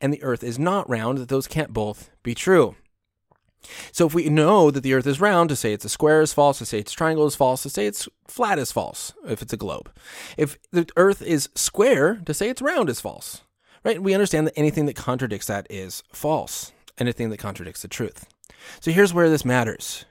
and 0.00 0.12
the 0.12 0.22
earth 0.22 0.42
is 0.42 0.58
not 0.58 0.88
round, 0.88 1.18
those 1.18 1.46
can't 1.46 1.72
both 1.72 2.10
be 2.22 2.34
true. 2.34 2.76
So, 3.92 4.06
if 4.06 4.14
we 4.14 4.28
know 4.28 4.70
that 4.70 4.82
the 4.82 4.94
earth 4.94 5.06
is 5.06 5.20
round, 5.20 5.50
to 5.50 5.56
say 5.56 5.72
it's 5.72 5.84
a 5.84 5.90
square 5.90 6.22
is 6.22 6.32
false, 6.32 6.58
to 6.58 6.66
say 6.66 6.78
it's 6.78 6.92
a 6.92 6.96
triangle 6.96 7.26
is 7.26 7.36
false, 7.36 7.62
to 7.62 7.70
say 7.70 7.86
it's 7.86 8.08
flat 8.26 8.58
is 8.58 8.72
false, 8.72 9.12
if 9.26 9.42
it's 9.42 9.52
a 9.52 9.58
globe. 9.58 9.90
If 10.36 10.58
the 10.72 10.88
earth 10.96 11.22
is 11.22 11.48
square, 11.54 12.20
to 12.26 12.34
say 12.34 12.48
it's 12.48 12.62
round 12.62 12.88
is 12.88 13.00
false. 13.00 13.42
Right? 13.84 14.02
We 14.02 14.12
understand 14.12 14.46
that 14.46 14.58
anything 14.58 14.86
that 14.86 14.96
contradicts 14.96 15.46
that 15.46 15.66
is 15.70 16.02
false 16.12 16.72
anything 17.00 17.30
that 17.30 17.38
contradicts 17.38 17.82
the 17.82 17.88
truth. 17.88 18.26
So 18.80 18.90
here's 18.90 19.14
where 19.14 19.30
this 19.30 19.44
matters. 19.44 20.04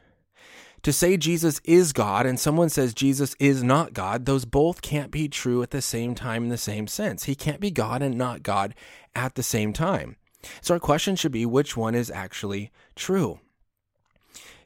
To 0.83 0.93
say 0.93 1.17
Jesus 1.17 1.59
is 1.65 1.91
God 1.91 2.25
and 2.25 2.39
someone 2.39 2.69
says 2.69 2.93
Jesus 2.93 3.36
is 3.39 3.62
not 3.63 3.93
God, 3.93 4.25
those 4.25 4.45
both 4.45 4.81
can't 4.81 5.12
be 5.12 5.27
true 5.27 5.62
at 5.62 5.71
the 5.71 5.81
same 5.81 6.15
time 6.15 6.43
in 6.43 6.50
the 6.50 6.57
same 6.57 6.88
sense. 6.88 7.25
He 7.25 7.36
can't 7.36 7.59
be 7.59 7.71
God 7.71 8.01
and 8.01 8.17
not 8.17 8.43
God 8.43 8.74
at 9.13 9.36
the 9.36 9.43
same 9.43 9.74
time. 9.74 10.15
So 10.62 10.74
our 10.74 10.79
question 10.79 11.15
should 11.15 11.33
be 11.33 11.45
which 11.45 11.75
one 11.75 11.95
is 11.95 12.09
actually 12.09 12.71
true? 12.95 13.39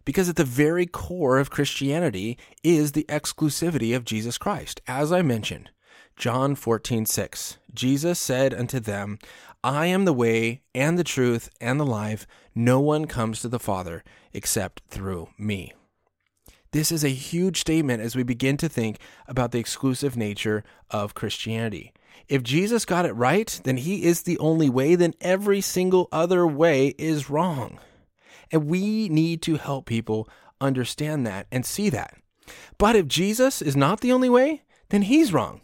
Because 0.05 0.29
at 0.29 0.35
the 0.35 0.43
very 0.43 0.85
core 0.85 1.39
of 1.39 1.49
Christianity 1.49 2.37
is 2.63 2.91
the 2.91 3.05
exclusivity 3.09 3.95
of 3.95 4.05
Jesus 4.05 4.37
Christ. 4.37 4.81
As 4.87 5.11
I 5.11 5.21
mentioned, 5.21 5.71
John 6.15 6.53
14, 6.55 7.05
6. 7.05 7.57
Jesus 7.73 8.19
said 8.19 8.53
unto 8.53 8.79
them, 8.79 9.17
I 9.63 9.87
am 9.87 10.05
the 10.05 10.13
way 10.13 10.61
and 10.75 10.99
the 10.99 11.03
truth 11.03 11.49
and 11.59 11.79
the 11.79 11.85
life. 11.85 12.27
No 12.53 12.79
one 12.79 13.05
comes 13.05 13.39
to 13.41 13.47
the 13.47 13.59
Father 13.59 14.03
except 14.33 14.83
through 14.89 15.29
me. 15.39 15.73
This 16.73 16.91
is 16.91 17.03
a 17.03 17.09
huge 17.09 17.61
statement 17.61 18.01
as 18.01 18.15
we 18.15 18.23
begin 18.23 18.57
to 18.57 18.67
think 18.67 18.97
about 19.27 19.51
the 19.51 19.59
exclusive 19.59 20.17
nature 20.17 20.63
of 20.89 21.13
Christianity. 21.13 21.93
If 22.27 22.41
Jesus 22.41 22.83
got 22.83 23.05
it 23.05 23.11
right, 23.11 23.61
then 23.63 23.77
he 23.77 24.03
is 24.03 24.23
the 24.23 24.39
only 24.39 24.69
way, 24.69 24.95
then 24.95 25.13
every 25.21 25.61
single 25.61 26.09
other 26.11 26.47
way 26.47 26.95
is 26.97 27.29
wrong. 27.29 27.79
And 28.51 28.65
we 28.65 29.07
need 29.07 29.43
to 29.43 29.57
help 29.57 29.85
people 29.85 30.27
understand 30.59 31.27
that 31.27 31.45
and 31.51 31.63
see 31.63 31.91
that. 31.91 32.17
But 32.79 32.95
if 32.95 33.07
Jesus 33.07 33.61
is 33.61 33.75
not 33.75 34.01
the 34.01 34.11
only 34.11 34.29
way, 34.29 34.63
then 34.89 35.03
he's 35.03 35.31
wrong. 35.31 35.61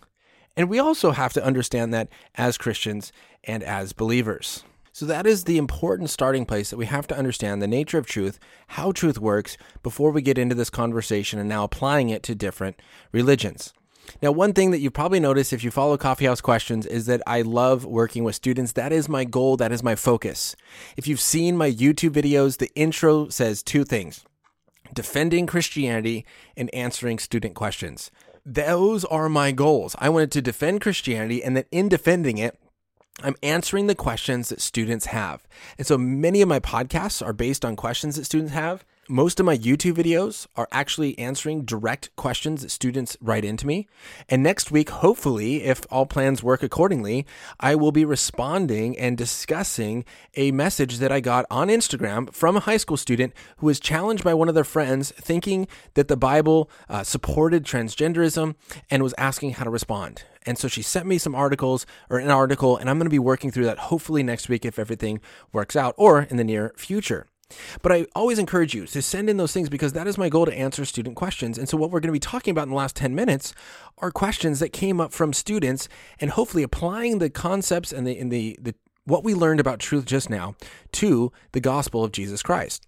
And 0.55 0.69
we 0.69 0.77
also 0.77 1.09
have 1.09 1.33
to 1.33 1.43
understand 1.43 1.91
that 1.91 2.09
as 2.35 2.55
Christians 2.55 3.11
and 3.43 3.63
as 3.63 3.93
believers. 3.93 4.63
So, 4.91 5.05
that 5.05 5.27
is 5.27 5.43
the 5.43 5.57
important 5.57 6.09
starting 6.09 6.45
place 6.45 6.69
that 6.69 6.77
we 6.77 6.87
have 6.87 7.07
to 7.07 7.17
understand 7.17 7.61
the 7.61 7.67
nature 7.67 7.97
of 7.97 8.07
truth, 8.07 8.39
how 8.67 8.91
truth 8.91 9.19
works, 9.19 9.57
before 9.83 10.11
we 10.11 10.21
get 10.21 10.37
into 10.37 10.55
this 10.55 10.69
conversation 10.69 11.39
and 11.39 11.47
now 11.47 11.63
applying 11.63 12.09
it 12.09 12.23
to 12.23 12.35
different 12.35 12.81
religions. 13.11 13.73
Now, 14.21 14.31
one 14.31 14.53
thing 14.53 14.71
that 14.71 14.79
you 14.79 14.91
probably 14.91 15.19
noticed 15.19 15.53
if 15.53 15.63
you 15.63 15.71
follow 15.71 15.97
Coffeehouse 15.97 16.41
Questions 16.41 16.85
is 16.85 17.05
that 17.05 17.21
I 17.27 17.41
love 17.41 17.85
working 17.85 18.23
with 18.23 18.35
students. 18.35 18.73
That 18.73 18.91
is 18.91 19.07
my 19.07 19.23
goal, 19.23 19.57
that 19.57 19.71
is 19.71 19.83
my 19.83 19.95
focus. 19.95 20.55
If 20.97 21.07
you've 21.07 21.21
seen 21.21 21.57
my 21.57 21.71
YouTube 21.71 22.11
videos, 22.11 22.57
the 22.57 22.71
intro 22.75 23.29
says 23.29 23.63
two 23.63 23.83
things 23.83 24.25
defending 24.91 25.45
Christianity 25.45 26.25
and 26.57 26.73
answering 26.73 27.19
student 27.19 27.53
questions. 27.53 28.09
Those 28.43 29.05
are 29.05 29.29
my 29.29 29.51
goals. 29.51 29.95
I 29.99 30.09
wanted 30.09 30.31
to 30.31 30.41
defend 30.41 30.81
Christianity, 30.81 31.43
and 31.43 31.55
that 31.55 31.67
in 31.71 31.89
defending 31.89 32.39
it, 32.39 32.59
I'm 33.23 33.35
answering 33.43 33.87
the 33.87 33.95
questions 33.95 34.49
that 34.49 34.61
students 34.61 35.07
have. 35.07 35.47
And 35.77 35.85
so 35.85 35.97
many 35.97 36.41
of 36.41 36.49
my 36.49 36.59
podcasts 36.59 37.25
are 37.25 37.33
based 37.33 37.65
on 37.65 37.75
questions 37.75 38.15
that 38.15 38.25
students 38.25 38.53
have 38.53 38.85
most 39.09 39.39
of 39.39 39.45
my 39.45 39.57
YouTube 39.57 39.95
videos 39.95 40.45
are 40.55 40.67
actually 40.71 41.17
answering 41.17 41.65
direct 41.65 42.15
questions 42.15 42.61
that 42.61 42.69
students 42.69 43.17
write 43.19 43.43
into 43.43 43.65
me. 43.65 43.87
And 44.29 44.43
next 44.43 44.71
week, 44.71 44.91
hopefully, 44.91 45.63
if 45.63 45.81
all 45.89 46.05
plans 46.05 46.43
work 46.43 46.61
accordingly, 46.61 47.25
I 47.59 47.73
will 47.73 47.91
be 47.91 48.05
responding 48.05 48.97
and 48.99 49.17
discussing 49.17 50.05
a 50.35 50.51
message 50.51 50.99
that 50.99 51.11
I 51.11 51.21
got 51.21 51.47
on 51.49 51.69
Instagram 51.69 52.31
from 52.31 52.55
a 52.55 52.59
high 52.59 52.77
school 52.77 52.97
student 52.97 53.33
who 53.57 53.65
was 53.65 53.79
challenged 53.79 54.23
by 54.23 54.35
one 54.35 54.47
of 54.47 54.53
their 54.53 54.63
friends 54.63 55.11
thinking 55.11 55.67
that 55.95 56.07
the 56.07 56.15
Bible 56.15 56.69
uh, 56.87 57.03
supported 57.03 57.63
transgenderism 57.63 58.53
and 58.91 59.01
was 59.01 59.15
asking 59.17 59.53
how 59.53 59.63
to 59.63 59.71
respond. 59.71 60.23
And 60.45 60.59
so 60.59 60.67
she 60.67 60.83
sent 60.83 61.07
me 61.07 61.17
some 61.17 61.33
articles 61.33 61.87
or 62.11 62.19
an 62.19 62.29
article, 62.29 62.77
and 62.77 62.87
I'm 62.89 62.99
going 62.99 63.07
to 63.07 63.09
be 63.09 63.17
working 63.17 63.49
through 63.49 63.65
that 63.65 63.79
hopefully 63.79 64.21
next 64.21 64.49
week 64.49 64.65
if 64.65 64.77
everything 64.77 65.19
works 65.51 65.75
out 65.75 65.95
or 65.97 66.21
in 66.21 66.37
the 66.37 66.43
near 66.43 66.73
future. 66.77 67.25
But 67.81 67.91
I 67.91 68.05
always 68.15 68.39
encourage 68.39 68.73
you 68.73 68.85
to 68.87 69.01
send 69.01 69.29
in 69.29 69.37
those 69.37 69.53
things 69.53 69.69
because 69.69 69.93
that 69.93 70.07
is 70.07 70.17
my 70.17 70.29
goal 70.29 70.45
to 70.45 70.53
answer 70.53 70.85
student 70.85 71.15
questions. 71.15 71.57
And 71.57 71.67
so, 71.67 71.77
what 71.77 71.91
we're 71.91 71.99
going 71.99 72.09
to 72.09 72.13
be 72.13 72.19
talking 72.19 72.51
about 72.51 72.63
in 72.63 72.69
the 72.69 72.75
last 72.75 72.95
10 72.95 73.15
minutes 73.15 73.53
are 73.97 74.11
questions 74.11 74.59
that 74.59 74.69
came 74.69 75.01
up 75.01 75.11
from 75.11 75.33
students 75.33 75.89
and 76.19 76.31
hopefully 76.31 76.63
applying 76.63 77.19
the 77.19 77.29
concepts 77.29 77.91
and 77.91 78.05
the, 78.05 78.17
and 78.17 78.31
the, 78.31 78.57
the 78.61 78.75
what 79.05 79.23
we 79.23 79.33
learned 79.33 79.59
about 79.59 79.79
truth 79.79 80.05
just 80.05 80.29
now 80.29 80.55
to 80.91 81.31
the 81.51 81.59
gospel 81.59 82.03
of 82.03 82.11
Jesus 82.11 82.43
Christ. 82.43 82.85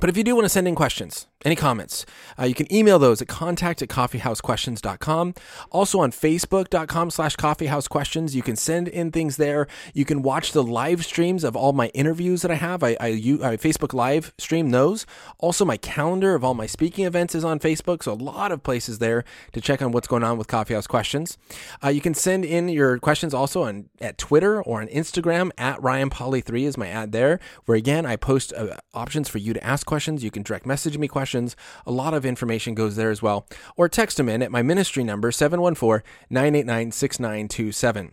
But 0.00 0.10
if 0.10 0.16
you 0.16 0.24
do 0.24 0.34
want 0.34 0.44
to 0.44 0.50
send 0.50 0.68
in 0.68 0.74
questions, 0.74 1.26
any 1.44 1.56
comments, 1.56 2.06
uh, 2.38 2.44
you 2.44 2.54
can 2.54 2.72
email 2.72 2.98
those 2.98 3.20
at 3.20 3.28
contact 3.28 3.82
at 3.82 3.88
coffeehousequestions.com. 3.88 5.34
Also 5.70 6.00
on 6.00 6.10
facebook.com 6.10 7.10
slash 7.10 7.36
coffeehousequestions. 7.36 8.34
You 8.34 8.42
can 8.42 8.56
send 8.56 8.88
in 8.88 9.10
things 9.10 9.36
there. 9.36 9.66
You 9.92 10.06
can 10.06 10.22
watch 10.22 10.52
the 10.52 10.62
live 10.62 11.04
streams 11.04 11.44
of 11.44 11.54
all 11.54 11.74
my 11.74 11.88
interviews 11.88 12.40
that 12.42 12.50
I 12.50 12.54
have. 12.54 12.82
I, 12.82 12.96
I, 12.98 13.08
I 13.08 13.56
Facebook 13.58 13.92
live 13.92 14.32
stream 14.38 14.70
those. 14.70 15.04
Also, 15.38 15.66
my 15.66 15.76
calendar 15.76 16.34
of 16.34 16.42
all 16.42 16.54
my 16.54 16.66
speaking 16.66 17.04
events 17.04 17.34
is 17.34 17.44
on 17.44 17.58
Facebook. 17.58 18.02
So 18.02 18.12
a 18.12 18.14
lot 18.14 18.50
of 18.50 18.62
places 18.62 18.98
there 18.98 19.22
to 19.52 19.60
check 19.60 19.82
on 19.82 19.92
what's 19.92 20.08
going 20.08 20.24
on 20.24 20.38
with 20.38 20.48
Coffeehouse 20.48 20.88
Questions. 20.88 21.36
Uh, 21.84 21.88
you 21.88 22.00
can 22.00 22.14
send 22.14 22.46
in 22.46 22.70
your 22.70 22.98
questions 22.98 23.34
also 23.34 23.64
on 23.64 23.90
at 24.00 24.16
Twitter 24.16 24.62
or 24.62 24.80
on 24.80 24.88
Instagram 24.88 25.50
at 25.58 25.82
Ryan 25.82 26.08
Pauly 26.08 26.42
3 26.42 26.64
is 26.64 26.78
my 26.78 26.88
ad 26.88 27.12
there, 27.12 27.38
where 27.66 27.76
again, 27.76 28.06
I 28.06 28.16
post 28.16 28.54
uh, 28.54 28.76
options 28.94 29.28
for 29.28 29.36
you 29.36 29.52
to 29.52 29.62
ask 29.62 29.86
questions. 29.86 30.24
You 30.24 30.30
can 30.30 30.42
direct 30.42 30.64
message 30.64 30.96
me 30.96 31.06
questions 31.06 31.33
questions. 31.34 31.56
A 31.86 31.90
lot 31.90 32.14
of 32.14 32.24
information 32.24 32.74
goes 32.74 32.96
there 32.96 33.10
as 33.10 33.22
well. 33.22 33.46
Or 33.76 33.88
text 33.88 34.16
them 34.16 34.28
in 34.28 34.42
at 34.42 34.52
my 34.52 34.62
ministry 34.62 35.04
number, 35.04 35.32
714 35.32 36.04
989 36.30 36.92
6927. 36.92 38.12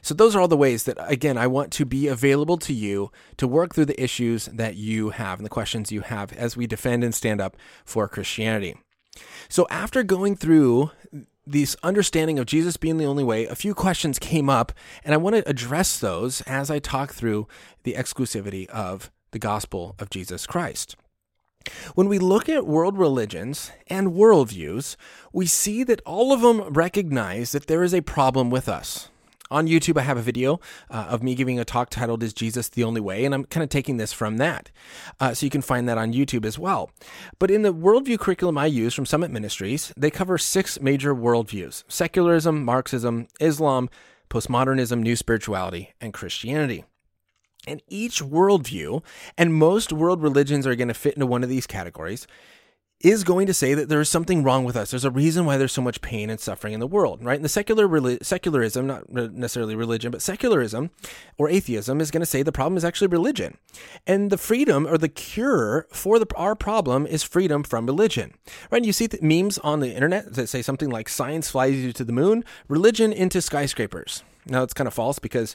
So, 0.00 0.14
those 0.14 0.34
are 0.34 0.40
all 0.40 0.48
the 0.48 0.56
ways 0.56 0.84
that, 0.84 0.96
again, 0.98 1.36
I 1.36 1.46
want 1.46 1.72
to 1.74 1.84
be 1.84 2.08
available 2.08 2.56
to 2.58 2.72
you 2.72 3.10
to 3.36 3.46
work 3.46 3.74
through 3.74 3.84
the 3.84 4.02
issues 4.02 4.46
that 4.46 4.76
you 4.76 5.10
have 5.10 5.38
and 5.38 5.44
the 5.44 5.50
questions 5.50 5.92
you 5.92 6.00
have 6.00 6.32
as 6.32 6.56
we 6.56 6.66
defend 6.66 7.04
and 7.04 7.14
stand 7.14 7.40
up 7.40 7.54
for 7.84 8.08
Christianity. 8.08 8.76
So, 9.50 9.66
after 9.70 10.02
going 10.02 10.36
through 10.36 10.90
this 11.46 11.76
understanding 11.82 12.38
of 12.38 12.46
Jesus 12.46 12.78
being 12.78 12.96
the 12.96 13.04
only 13.04 13.24
way, 13.24 13.44
a 13.44 13.54
few 13.54 13.74
questions 13.74 14.18
came 14.18 14.48
up, 14.48 14.72
and 15.04 15.12
I 15.12 15.18
want 15.18 15.36
to 15.36 15.48
address 15.48 15.98
those 15.98 16.40
as 16.42 16.70
I 16.70 16.78
talk 16.78 17.12
through 17.12 17.46
the 17.82 17.92
exclusivity 17.92 18.66
of 18.68 19.10
the 19.32 19.38
gospel 19.38 19.94
of 19.98 20.08
Jesus 20.08 20.46
Christ. 20.46 20.96
When 21.94 22.08
we 22.08 22.18
look 22.18 22.48
at 22.48 22.66
world 22.66 22.98
religions 22.98 23.70
and 23.88 24.12
worldviews, 24.12 24.96
we 25.32 25.46
see 25.46 25.84
that 25.84 26.00
all 26.04 26.32
of 26.32 26.40
them 26.40 26.62
recognize 26.72 27.52
that 27.52 27.66
there 27.66 27.82
is 27.82 27.94
a 27.94 28.02
problem 28.02 28.50
with 28.50 28.68
us. 28.68 29.10
On 29.50 29.66
YouTube, 29.66 29.98
I 29.98 30.02
have 30.02 30.18
a 30.18 30.22
video 30.22 30.60
uh, 30.90 31.06
of 31.08 31.22
me 31.22 31.34
giving 31.34 31.58
a 31.58 31.64
talk 31.64 31.88
titled 31.88 32.22
Is 32.22 32.34
Jesus 32.34 32.68
the 32.68 32.84
Only 32.84 33.00
Way? 33.00 33.24
And 33.24 33.34
I'm 33.34 33.44
kind 33.44 33.64
of 33.64 33.70
taking 33.70 33.96
this 33.96 34.12
from 34.12 34.36
that. 34.36 34.70
Uh, 35.18 35.32
so 35.32 35.46
you 35.46 35.50
can 35.50 35.62
find 35.62 35.88
that 35.88 35.96
on 35.96 36.12
YouTube 36.12 36.44
as 36.44 36.58
well. 36.58 36.90
But 37.38 37.50
in 37.50 37.62
the 37.62 37.72
worldview 37.72 38.18
curriculum 38.18 38.58
I 38.58 38.66
use 38.66 38.92
from 38.92 39.06
Summit 39.06 39.30
Ministries, 39.30 39.90
they 39.96 40.10
cover 40.10 40.36
six 40.36 40.80
major 40.80 41.14
worldviews 41.14 41.84
secularism, 41.88 42.62
Marxism, 42.62 43.26
Islam, 43.40 43.88
postmodernism, 44.28 45.00
new 45.00 45.16
spirituality, 45.16 45.94
and 45.98 46.12
Christianity. 46.12 46.84
And 47.68 47.82
each 47.88 48.22
worldview, 48.22 49.02
and 49.36 49.54
most 49.54 49.92
world 49.92 50.22
religions 50.22 50.66
are 50.66 50.74
going 50.74 50.88
to 50.88 50.94
fit 50.94 51.14
into 51.14 51.26
one 51.26 51.42
of 51.42 51.48
these 51.48 51.66
categories, 51.66 52.26
is 53.00 53.22
going 53.22 53.46
to 53.46 53.54
say 53.54 53.74
that 53.74 53.88
there 53.88 54.00
is 54.00 54.08
something 54.08 54.42
wrong 54.42 54.64
with 54.64 54.74
us. 54.74 54.90
There's 54.90 55.04
a 55.04 55.10
reason 55.10 55.44
why 55.44 55.56
there's 55.56 55.72
so 55.72 55.82
much 55.82 56.00
pain 56.00 56.30
and 56.30 56.40
suffering 56.40 56.74
in 56.74 56.80
the 56.80 56.86
world, 56.86 57.24
right? 57.24 57.36
And 57.36 57.44
the 57.44 57.48
secular 57.48 57.86
secularism, 58.22 58.88
not 58.88 59.08
necessarily 59.08 59.76
religion, 59.76 60.10
but 60.10 60.20
secularism 60.20 60.90
or 61.36 61.48
atheism 61.48 62.00
is 62.00 62.10
going 62.10 62.22
to 62.22 62.26
say 62.26 62.42
the 62.42 62.50
problem 62.50 62.76
is 62.76 62.84
actually 62.84 63.06
religion. 63.06 63.56
And 64.04 64.30
the 64.30 64.38
freedom 64.38 64.84
or 64.84 64.98
the 64.98 65.08
cure 65.08 65.86
for 65.92 66.18
the, 66.18 66.26
our 66.34 66.56
problem 66.56 67.06
is 67.06 67.22
freedom 67.22 67.62
from 67.62 67.86
religion, 67.86 68.34
right? 68.70 68.78
And 68.78 68.86
you 68.86 68.92
see 68.92 69.08
memes 69.22 69.58
on 69.58 69.78
the 69.78 69.94
internet 69.94 70.34
that 70.34 70.48
say 70.48 70.62
something 70.62 70.90
like 70.90 71.08
science 71.08 71.50
flies 71.50 71.76
you 71.76 71.92
to 71.92 72.04
the 72.04 72.12
moon, 72.12 72.44
religion 72.66 73.12
into 73.12 73.40
skyscrapers. 73.40 74.24
Now, 74.44 74.64
it's 74.64 74.74
kind 74.74 74.88
of 74.88 74.94
false 74.94 75.20
because 75.20 75.54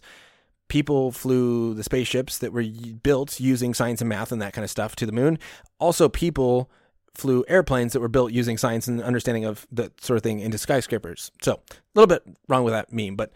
people 0.74 1.12
flew 1.12 1.76
the 1.76 1.84
spaceships 1.84 2.40
that 2.40 2.52
were 2.52 2.64
built 3.04 3.40
using 3.40 3.76
science 3.76 4.02
and 4.02 4.10
math 4.10 4.32
and 4.32 4.42
that 4.42 4.54
kind 4.54 4.64
of 4.64 4.72
stuff 4.72 4.96
to 4.96 5.06
the 5.06 5.12
moon. 5.12 5.38
Also, 5.78 6.10
people 6.10 6.68
flew 7.14 7.46
airplanes 7.48 7.94
that 7.94 8.00
were 8.00 8.08
built 8.08 8.32
using 8.32 8.58
science 8.58 8.88
and 8.88 9.00
understanding 9.00 9.46
of 9.46 9.68
that 9.72 10.02
sort 10.02 10.18
of 10.18 10.24
thing 10.24 10.40
into 10.40 10.58
skyscrapers. 10.58 11.30
So, 11.44 11.52
a 11.54 11.76
little 11.94 12.08
bit 12.08 12.24
wrong 12.48 12.64
with 12.64 12.74
that 12.74 12.92
meme, 12.92 13.16
but 13.16 13.32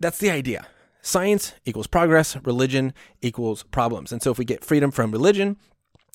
that's 0.00 0.16
the 0.16 0.30
idea. 0.30 0.68
Science 1.02 1.52
equals 1.66 1.86
progress, 1.86 2.34
religion 2.44 2.94
equals 3.20 3.62
problems. 3.64 4.10
And 4.10 4.22
so, 4.22 4.30
if 4.30 4.38
we 4.38 4.46
get 4.46 4.64
freedom 4.64 4.90
from 4.90 5.12
religion 5.12 5.58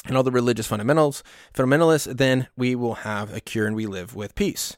and 0.08 0.18
all 0.18 0.24
the 0.24 0.32
religious 0.32 0.66
fundamentals, 0.66 1.22
fundamentalists, 1.54 2.18
then 2.18 2.48
we 2.58 2.74
will 2.74 2.96
have 2.96 3.32
a 3.32 3.40
cure 3.40 3.68
and 3.68 3.76
we 3.76 3.86
live 3.86 4.16
with 4.16 4.34
peace. 4.34 4.76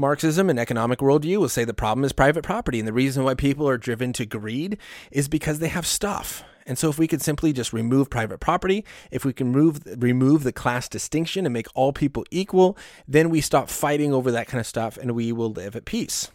Marxism 0.00 0.48
and 0.48 0.60
economic 0.60 1.00
worldview 1.00 1.38
will 1.38 1.48
say 1.48 1.64
the 1.64 1.74
problem 1.74 2.04
is 2.04 2.12
private 2.12 2.44
property, 2.44 2.78
and 2.78 2.86
the 2.86 2.92
reason 2.92 3.24
why 3.24 3.34
people 3.34 3.68
are 3.68 3.76
driven 3.76 4.12
to 4.12 4.24
greed 4.24 4.78
is 5.10 5.26
because 5.26 5.58
they 5.58 5.66
have 5.66 5.84
stuff. 5.84 6.44
And 6.68 6.78
so 6.78 6.88
if 6.88 7.00
we 7.00 7.08
could 7.08 7.20
simply 7.20 7.52
just 7.52 7.72
remove 7.72 8.08
private 8.08 8.38
property, 8.38 8.84
if 9.10 9.24
we 9.24 9.32
can 9.32 9.48
move, 9.48 9.80
remove 9.96 10.44
the 10.44 10.52
class 10.52 10.88
distinction 10.88 11.46
and 11.46 11.52
make 11.52 11.66
all 11.74 11.92
people 11.92 12.24
equal, 12.30 12.78
then 13.08 13.28
we 13.28 13.40
stop 13.40 13.68
fighting 13.68 14.14
over 14.14 14.30
that 14.30 14.46
kind 14.46 14.60
of 14.60 14.68
stuff 14.68 14.96
and 14.98 15.16
we 15.16 15.32
will 15.32 15.50
live 15.50 15.74
at 15.74 15.84
peace. 15.84 16.30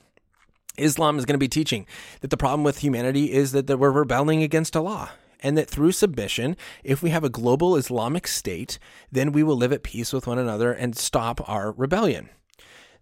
Islam 0.75 1.17
is 1.17 1.23
going 1.23 1.35
to 1.35 1.37
be 1.37 1.47
teaching 1.47 1.85
that 2.19 2.31
the 2.31 2.35
problem 2.35 2.65
with 2.65 2.79
humanity 2.79 3.31
is 3.31 3.53
that 3.53 3.69
we're 3.79 3.91
rebelling 3.91 4.43
against 4.43 4.75
Allah 4.75 5.11
and 5.39 5.57
that 5.57 5.69
through 5.69 5.93
submission, 5.93 6.57
if 6.83 7.01
we 7.01 7.11
have 7.11 7.23
a 7.23 7.29
global 7.29 7.77
Islamic 7.77 8.27
state, 8.27 8.77
then 9.09 9.31
we 9.31 9.41
will 9.41 9.55
live 9.55 9.71
at 9.71 9.83
peace 9.83 10.11
with 10.11 10.27
one 10.27 10.37
another 10.37 10.73
and 10.73 10.97
stop 10.97 11.47
our 11.47 11.71
rebellion. 11.71 12.27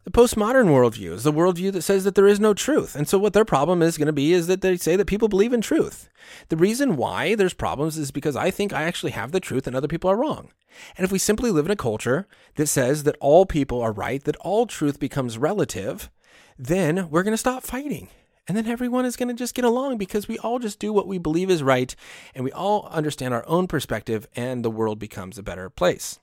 The 0.04 0.10
postmodern 0.12 0.66
worldview 0.66 1.12
is 1.12 1.24
the 1.24 1.32
worldview 1.32 1.72
that 1.74 1.84
says 1.84 2.06
that 2.06 2.16
there 2.16 2.26
is 2.26 2.40
no 2.40 2.56
truth. 2.56 2.96
And 2.96 3.08
so, 3.08 3.20
what 3.20 3.34
their 3.34 3.46
problem 3.46 3.84
is 3.84 4.00
going 4.00 4.08
to 4.08 4.12
be 4.12 4.34
is 4.34 4.48
that 4.48 4.62
they 4.62 4.76
say 4.78 4.96
that 4.96 5.06
people 5.06 5.28
believe 5.28 5.54
in 5.54 5.62
truth. 5.62 6.10
The 6.50 6.58
reason 6.58 6.96
why 6.96 7.36
there's 7.36 7.54
problems 7.54 8.00
is 8.00 8.10
because 8.10 8.36
I 8.36 8.50
think 8.50 8.74
I 8.74 8.84
actually 8.84 9.12
have 9.12 9.32
the 9.32 9.40
truth 9.40 9.68
and 9.68 9.76
other 9.76 9.88
people 9.88 10.10
are 10.10 10.18
wrong. 10.18 10.54
And 10.98 11.06
if 11.06 11.12
we 11.12 11.20
simply 11.20 11.52
live 11.52 11.66
in 11.66 11.72
a 11.72 11.76
culture 11.76 12.28
that 12.56 12.66
says 12.66 13.04
that 13.04 13.18
all 13.20 13.46
people 13.46 13.80
are 13.80 13.92
right, 13.92 14.24
that 14.24 14.38
all 14.38 14.66
truth 14.66 15.00
becomes 15.00 15.38
relative, 15.38 16.10
then 16.58 17.08
we're 17.12 17.24
going 17.24 17.34
to 17.34 17.38
stop 17.38 17.62
fighting. 17.62 18.10
And 18.48 18.58
then 18.58 18.66
everyone 18.66 19.06
is 19.06 19.16
going 19.16 19.30
to 19.30 19.36
just 19.36 19.54
get 19.54 19.66
along 19.66 20.00
because 20.00 20.28
we 20.28 20.40
all 20.40 20.58
just 20.58 20.80
do 20.80 20.92
what 20.92 21.08
we 21.08 21.20
believe 21.20 21.52
is 21.52 21.62
right 21.62 21.96
and 22.34 22.44
we 22.44 22.52
all 22.52 22.88
understand 22.92 23.36
our 23.36 23.48
own 23.48 23.68
perspective 23.68 24.28
and 24.36 24.66
the 24.66 24.72
world 24.72 24.98
becomes 24.98 25.38
a 25.38 25.44
better 25.44 25.70
place. 25.70 26.20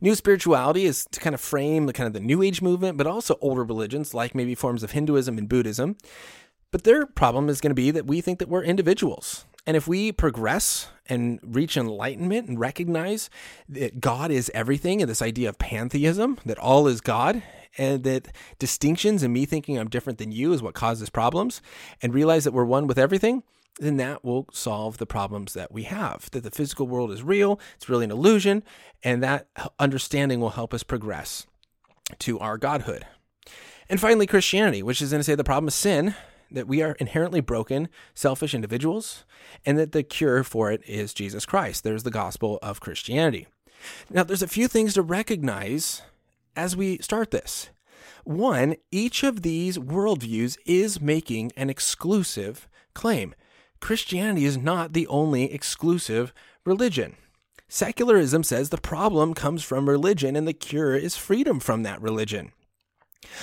New 0.00 0.14
spirituality 0.14 0.84
is 0.84 1.06
to 1.10 1.20
kind 1.20 1.34
of 1.34 1.40
frame 1.40 1.86
the 1.86 1.92
kind 1.92 2.06
of 2.06 2.12
the 2.12 2.20
New 2.20 2.42
Age 2.42 2.62
movement, 2.62 2.96
but 2.96 3.06
also 3.06 3.38
older 3.40 3.64
religions 3.64 4.14
like 4.14 4.34
maybe 4.34 4.54
forms 4.54 4.82
of 4.82 4.92
Hinduism 4.92 5.38
and 5.38 5.48
Buddhism. 5.48 5.96
But 6.70 6.84
their 6.84 7.06
problem 7.06 7.48
is 7.48 7.60
going 7.60 7.70
to 7.70 7.74
be 7.74 7.90
that 7.90 8.06
we 8.06 8.20
think 8.20 8.38
that 8.38 8.48
we're 8.48 8.62
individuals. 8.62 9.46
And 9.66 9.76
if 9.76 9.86
we 9.86 10.12
progress 10.12 10.88
and 11.06 11.38
reach 11.42 11.76
enlightenment 11.76 12.48
and 12.48 12.58
recognize 12.58 13.28
that 13.68 14.00
God 14.00 14.30
is 14.30 14.50
everything 14.54 15.02
and 15.02 15.10
this 15.10 15.22
idea 15.22 15.48
of 15.50 15.58
pantheism, 15.58 16.38
that 16.46 16.58
all 16.58 16.86
is 16.86 17.00
God, 17.00 17.42
and 17.76 18.02
that 18.04 18.28
distinctions 18.58 19.22
and 19.22 19.32
me 19.32 19.44
thinking 19.44 19.78
I'm 19.78 19.88
different 19.88 20.18
than 20.18 20.32
you 20.32 20.52
is 20.52 20.62
what 20.62 20.74
causes 20.74 21.10
problems, 21.10 21.60
and 22.02 22.14
realize 22.14 22.44
that 22.44 22.52
we're 22.52 22.64
one 22.64 22.86
with 22.86 22.98
everything, 22.98 23.42
then 23.78 23.96
that 23.96 24.24
will 24.24 24.46
solve 24.52 24.98
the 24.98 25.06
problems 25.06 25.54
that 25.54 25.72
we 25.72 25.84
have. 25.84 26.30
That 26.32 26.42
the 26.42 26.50
physical 26.50 26.86
world 26.86 27.10
is 27.10 27.22
real, 27.22 27.60
it's 27.76 27.88
really 27.88 28.04
an 28.04 28.10
illusion, 28.10 28.62
and 29.02 29.22
that 29.22 29.48
understanding 29.78 30.40
will 30.40 30.50
help 30.50 30.74
us 30.74 30.82
progress 30.82 31.46
to 32.20 32.38
our 32.38 32.58
godhood. 32.58 33.06
And 33.88 34.00
finally, 34.00 34.26
Christianity, 34.26 34.82
which 34.82 35.00
is 35.00 35.10
going 35.10 35.20
to 35.20 35.24
say 35.24 35.34
the 35.34 35.44
problem 35.44 35.68
is 35.68 35.74
sin, 35.74 36.14
that 36.50 36.68
we 36.68 36.82
are 36.82 36.92
inherently 36.92 37.40
broken, 37.40 37.88
selfish 38.14 38.54
individuals, 38.54 39.24
and 39.66 39.78
that 39.78 39.92
the 39.92 40.02
cure 40.02 40.42
for 40.42 40.70
it 40.72 40.82
is 40.86 41.14
Jesus 41.14 41.46
Christ. 41.46 41.84
There's 41.84 42.02
the 42.02 42.10
gospel 42.10 42.58
of 42.62 42.80
Christianity. 42.80 43.46
Now, 44.10 44.24
there's 44.24 44.42
a 44.42 44.48
few 44.48 44.68
things 44.68 44.94
to 44.94 45.02
recognize 45.02 46.02
as 46.56 46.76
we 46.76 46.98
start 46.98 47.30
this. 47.30 47.70
One, 48.24 48.76
each 48.90 49.22
of 49.22 49.42
these 49.42 49.78
worldviews 49.78 50.58
is 50.66 51.00
making 51.00 51.52
an 51.56 51.70
exclusive 51.70 52.68
claim. 52.94 53.34
Christianity 53.80 54.44
is 54.44 54.58
not 54.58 54.92
the 54.92 55.06
only 55.06 55.52
exclusive 55.52 56.32
religion. 56.64 57.16
Secularism 57.68 58.42
says 58.42 58.70
the 58.70 58.78
problem 58.78 59.34
comes 59.34 59.62
from 59.62 59.88
religion 59.88 60.36
and 60.36 60.48
the 60.48 60.52
cure 60.52 60.96
is 60.96 61.16
freedom 61.16 61.60
from 61.60 61.82
that 61.82 62.00
religion. 62.00 62.52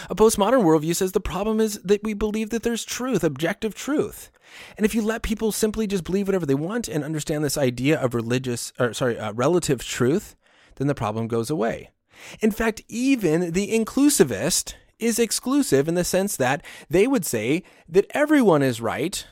A 0.10 0.16
postmodern 0.16 0.64
worldview 0.64 0.96
says 0.96 1.12
the 1.12 1.20
problem 1.20 1.60
is 1.60 1.80
that 1.84 2.04
we 2.04 2.14
believe 2.14 2.50
that 2.50 2.64
there's 2.64 2.86
truth, 2.86 3.24
objective 3.24 3.76
truth. 3.76 4.32
And 4.78 4.86
if 4.86 4.96
you 4.96 5.02
let 5.02 5.22
people 5.22 5.52
simply 5.52 5.86
just 5.86 6.04
believe 6.04 6.28
whatever 6.28 6.46
they 6.46 6.56
want 6.56 6.88
and 6.88 7.04
understand 7.04 7.44
this 7.44 7.58
idea 7.58 8.00
of 8.00 8.14
religious, 8.14 8.74
or 8.80 8.94
sorry, 8.94 9.20
uh, 9.20 9.34
relative 9.34 9.84
truth, 9.84 10.36
then 10.78 10.88
the 10.88 10.96
problem 10.96 11.28
goes 11.28 11.50
away. 11.50 11.92
In 12.40 12.52
fact, 12.52 12.82
even 12.88 13.52
the 13.52 13.78
inclusivist 13.78 14.74
is 14.98 15.20
exclusive 15.20 15.88
in 15.88 15.96
the 15.96 16.04
sense 16.04 16.38
that 16.38 16.64
they 16.90 17.06
would 17.06 17.26
say 17.26 17.64
that 17.88 18.10
everyone 18.12 18.64
is 18.64 18.82
right 18.82 19.26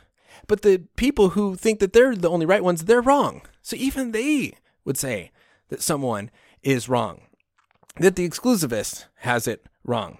but 0.47 0.61
the 0.61 0.83
people 0.95 1.29
who 1.29 1.55
think 1.55 1.79
that 1.79 1.93
they're 1.93 2.15
the 2.15 2.29
only 2.29 2.45
right 2.45 2.63
ones, 2.63 2.85
they're 2.85 3.01
wrong. 3.01 3.41
So 3.61 3.75
even 3.75 4.11
they 4.11 4.53
would 4.85 4.97
say 4.97 5.31
that 5.69 5.81
someone 5.81 6.29
is 6.61 6.89
wrong, 6.89 7.21
that 7.97 8.15
the 8.15 8.27
exclusivist 8.27 9.05
has 9.17 9.47
it 9.47 9.65
wrong. 9.83 10.19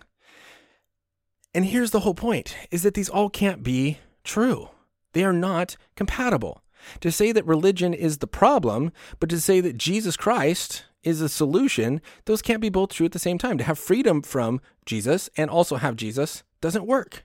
And 1.54 1.66
here's 1.66 1.92
the 1.92 2.02
whole 2.02 2.16
point 2.16 2.56
is 2.72 2.84
that 2.84 2.96
these 2.96 3.10
all 3.10 3.30
can't 3.30 3.64
be 3.64 4.00
true. 4.24 4.70
They 5.14 5.24
are 5.24 5.34
not 5.34 5.78
compatible. 5.96 6.64
To 7.02 7.12
say 7.12 7.32
that 7.32 7.46
religion 7.46 7.94
is 7.94 8.18
the 8.18 8.28
problem, 8.28 8.92
but 9.20 9.30
to 9.30 9.40
say 9.40 9.62
that 9.62 9.78
Jesus 9.78 10.18
Christ 10.18 10.86
is 11.04 11.22
a 11.22 11.30
solution, 11.30 12.02
those 12.26 12.42
can't 12.42 12.62
be 12.62 12.70
both 12.70 12.90
true 12.92 13.06
at 13.06 13.12
the 13.12 13.20
same 13.20 13.38
time. 13.38 13.58
To 13.58 13.64
have 13.64 13.80
freedom 13.80 14.22
from 14.22 14.60
Jesus 14.86 15.30
and 15.38 15.50
also 15.50 15.78
have 15.78 15.96
Jesus 15.96 16.44
doesn't 16.62 16.88
work. 16.88 17.24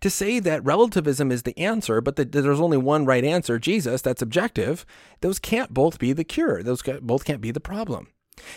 To 0.00 0.10
say 0.10 0.38
that 0.40 0.64
relativism 0.64 1.30
is 1.30 1.42
the 1.42 1.58
answer, 1.58 2.00
but 2.00 2.16
that 2.16 2.32
there's 2.32 2.60
only 2.60 2.76
one 2.76 3.04
right 3.04 3.24
answer, 3.24 3.58
Jesus, 3.58 4.02
that's 4.02 4.22
objective, 4.22 4.86
those 5.20 5.38
can't 5.38 5.74
both 5.74 5.98
be 5.98 6.12
the 6.12 6.24
cure. 6.24 6.62
Those 6.62 6.82
both 6.82 7.24
can't 7.24 7.40
be 7.40 7.50
the 7.50 7.60
problem. 7.60 8.08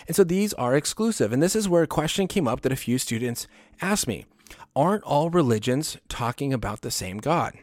And 0.07 0.15
so 0.15 0.23
these 0.23 0.53
are 0.53 0.75
exclusive. 0.75 1.31
And 1.31 1.41
this 1.41 1.55
is 1.55 1.69
where 1.69 1.83
a 1.83 1.87
question 1.87 2.27
came 2.27 2.47
up 2.47 2.61
that 2.61 2.71
a 2.71 2.77
few 2.77 2.97
students 2.97 3.47
asked 3.81 4.07
me 4.07 4.25
Aren't 4.75 5.03
all 5.03 5.29
religions 5.29 5.97
talking 6.07 6.53
about 6.53 6.81
the 6.81 6.91
same 6.91 7.17
God? 7.17 7.53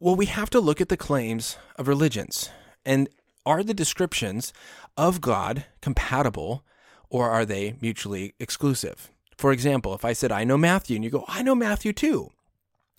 Well, 0.00 0.16
we 0.16 0.26
have 0.26 0.50
to 0.50 0.60
look 0.60 0.80
at 0.80 0.88
the 0.88 0.96
claims 0.96 1.56
of 1.76 1.88
religions. 1.88 2.50
And 2.84 3.08
are 3.46 3.62
the 3.62 3.74
descriptions 3.74 4.52
of 4.96 5.20
God 5.20 5.64
compatible 5.80 6.64
or 7.08 7.30
are 7.30 7.44
they 7.44 7.76
mutually 7.80 8.34
exclusive? 8.38 9.10
For 9.44 9.52
example, 9.52 9.94
if 9.94 10.06
I 10.06 10.14
said, 10.14 10.32
I 10.32 10.44
know 10.44 10.56
Matthew, 10.56 10.96
and 10.96 11.04
you 11.04 11.10
go, 11.10 11.26
I 11.28 11.42
know 11.42 11.54
Matthew 11.54 11.92
too. 11.92 12.30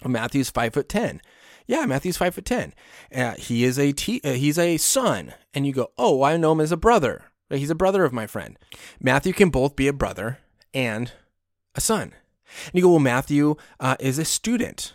Matthew's 0.06 0.52
five 0.52 0.76
foot 0.76 0.88
10. 0.88 1.20
Yeah, 1.66 1.88
Matthew's 1.88 2.18
five 2.18 2.36
foot 2.36 2.46
10. 2.46 2.72
Uh, 3.16 3.32
he 3.32 3.64
is 3.64 3.80
a 3.80 3.94
t- 3.94 4.22
uh, 4.24 4.34
he's 4.34 4.60
a 4.60 4.78
son. 4.78 5.34
And 5.56 5.66
you 5.66 5.74
go, 5.74 5.90
oh, 5.98 6.22
I 6.22 6.38
know 6.38 6.52
him 6.52 6.62
as 6.62 6.72
a 6.72 6.78
brother. 6.78 7.24
He's 7.50 7.72
a 7.72 7.74
brother 7.74 8.06
of 8.06 8.14
my 8.14 8.28
friend. 8.28 8.60
Matthew 9.02 9.34
can 9.34 9.50
both 9.50 9.76
be 9.76 9.88
a 9.88 9.92
brother 9.92 10.38
and 10.72 11.14
a 11.74 11.82
son. 11.82 12.14
And 12.66 12.76
you 12.76 12.84
go, 12.84 12.92
well, 12.92 13.00
Matthew 13.00 13.56
uh, 13.80 13.96
is 14.00 14.20
a 14.20 14.24
student. 14.24 14.94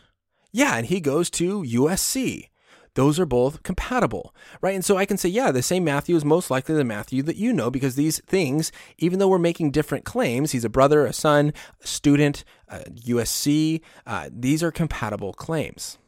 Yeah, 0.53 0.77
and 0.77 0.87
he 0.87 1.01
goes 1.01 1.29
to 1.31 1.65
USC 1.65 2.47
those 2.94 3.18
are 3.18 3.26
both 3.26 3.62
compatible, 3.62 4.35
right? 4.61 4.74
And 4.74 4.85
so 4.85 4.96
I 4.96 5.07
can 5.07 5.16
say, 5.16 5.29
yeah, 5.29 5.50
the 5.50 5.62
same 5.62 5.85
Matthew 5.85 6.16
is 6.16 6.24
most 6.24 6.50
likely 6.50 6.74
the 6.74 6.85
Matthew 6.85 7.22
that 7.22 7.37
you 7.37 7.53
know 7.53 7.70
because 7.70 7.94
these 7.94 8.20
things, 8.20 8.72
even 8.98 9.18
though 9.18 9.29
we're 9.29 9.38
making 9.38 9.70
different 9.70 10.05
claims, 10.05 10.53
he's 10.53 10.64
a 10.64 10.68
brother, 10.68 11.07
a 11.07 11.12
son, 11.12 11.53
a 11.83 11.87
student, 11.87 12.44
a 12.68 12.81
USC, 12.90 13.81
uh, 14.07 14.29
these 14.33 14.62
are 14.62 14.70
compatible 14.70 15.33
claims. 15.33 15.98